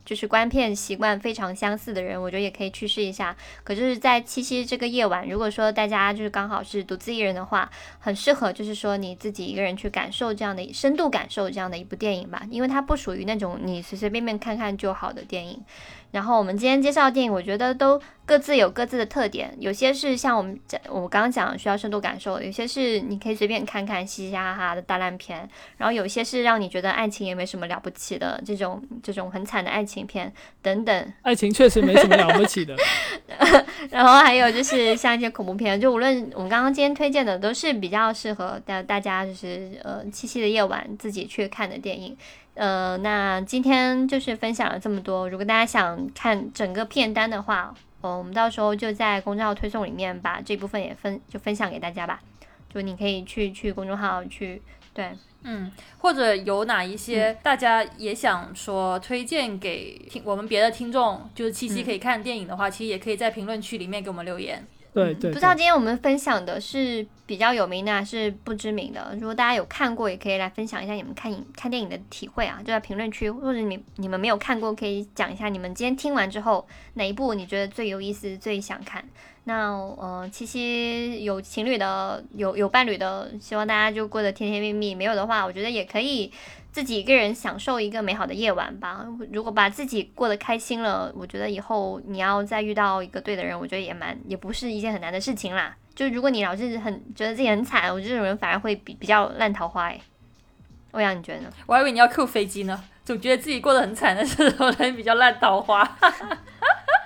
[0.06, 3.36] 就是观片习惯非常相似的人，我觉得也可以去试一下。
[3.64, 15.60] 可就是在七夕这个夜晚，如果说大家就是刚好是独自一人的话，很适合就是说你自己一个人去感受这样的深度感受这样的一部电影吧，因为它不属于那种你随随便便看看就好的电影。
[16.16, 25.46] 然后我们今天介绍的电影，我觉得都各自有各自的特点，有些是像我们讲我刚刚讲需要深度感受，有些是你可以随便看看嘻嘻哈哈的大烂片，
[25.76, 31.14] 然后有些是让你觉得爱情也没什么了不起的这种这种很惨的爱情片等等。
[31.24, 32.74] 爱情确实没什么了不起的。
[33.92, 42.16] 然后还有就是像一些恐怖片，就无论我们刚刚今天推荐的，都是比较适合大大家就是呃七夕的夜晚自己去看的电影。
[42.56, 45.30] 呃，那今天就是分享了这么多。
[45.30, 52.22] 如果大家想看整个片单的话，呃，我们到时候就在公众号推送里面把这部分也分就分享给大家吧。
[52.74, 54.62] 就你可以去去公众号去
[54.94, 55.12] 对，
[55.44, 64.66] 嗯，或者有哪一些大家也想说推荐给听我们别的听众，就是七夕可以看电影的话，其实也可以在评论区里面给我们留言。
[64.96, 69.14] 对对，不知道今天我们分享的是比较有名的还是不知名的？
[69.20, 79.04] 如果大家有看过，也可以来分享一下你们看影看电影的体会啊，就在评论区，或者你你们没有看过，可以讲一下你们今天听完之后哪一部你觉得最有意思、最想看。
[79.46, 86.32] 那呃，七夕有情侣的，有有伴侣的，希望大家就过得甜甜蜜蜜；没有的话，我觉得也可以。
[86.72, 89.06] 自己一个人享受一个美好的夜晚吧。
[89.32, 95.74] 如果把自己过得开心了，我觉得以后你要再遇到一个对的人，我觉得也蛮也不是一件很难的事情啦。
[95.96, 99.98] 就如果你老是很觉得自己很惨，我这种人反而会比比较烂桃花哎。
[100.92, 101.50] 欧阳，你觉得呢？
[101.66, 105.82] 我还以为你要扣飞机呢，总觉得自己过得很惨的这种人比较烂桃花。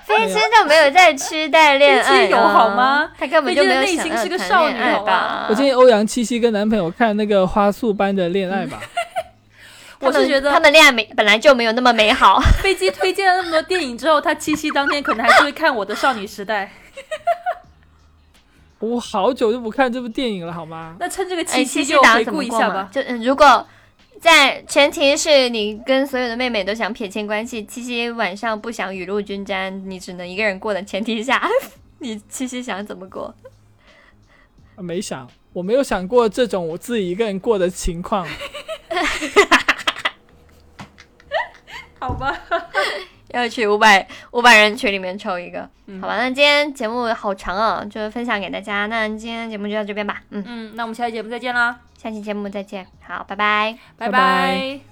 [0.09, 3.11] 飞机都没有在期待恋爱，有好吗？
[3.17, 5.45] 他根本就没有想是个少女，好吧？
[5.47, 8.79] 我建议欧阳七夕跟男朋友看那个花束般的恋爱吧。
[9.99, 12.39] 我是觉得他们恋爱没本来就没有那么美好。
[12.61, 16.71] 飞机推荐了那么多电影之后，他七夕当天可能还是会看我的少女时代。
[18.79, 20.95] 我好久就不看这部电影了，好吗？
[20.99, 22.89] 那趁这个七夕就回顾一下吧。
[22.91, 23.67] 就如果
[24.19, 31.41] 在前提是你跟所有的妹妹都想撇清关系，七夕晚上不想雨露均沾，你只能一个人过的前提下，
[31.99, 33.33] 你七夕想怎么过？
[34.77, 38.27] 没想，我没有想过这种我自己一个人过的情况。
[41.99, 42.33] 好吧，
[43.31, 45.69] 要去五百五百人群里面抽一个，
[46.01, 46.17] 好吧。
[46.17, 48.85] 那今天节目好长啊，就分享给大家。
[48.87, 50.21] 那今天节目就到这边吧。
[50.29, 52.87] 嗯嗯，那我们下期节目再见啦，下期节目再见。
[53.01, 54.88] 好，拜拜，拜拜。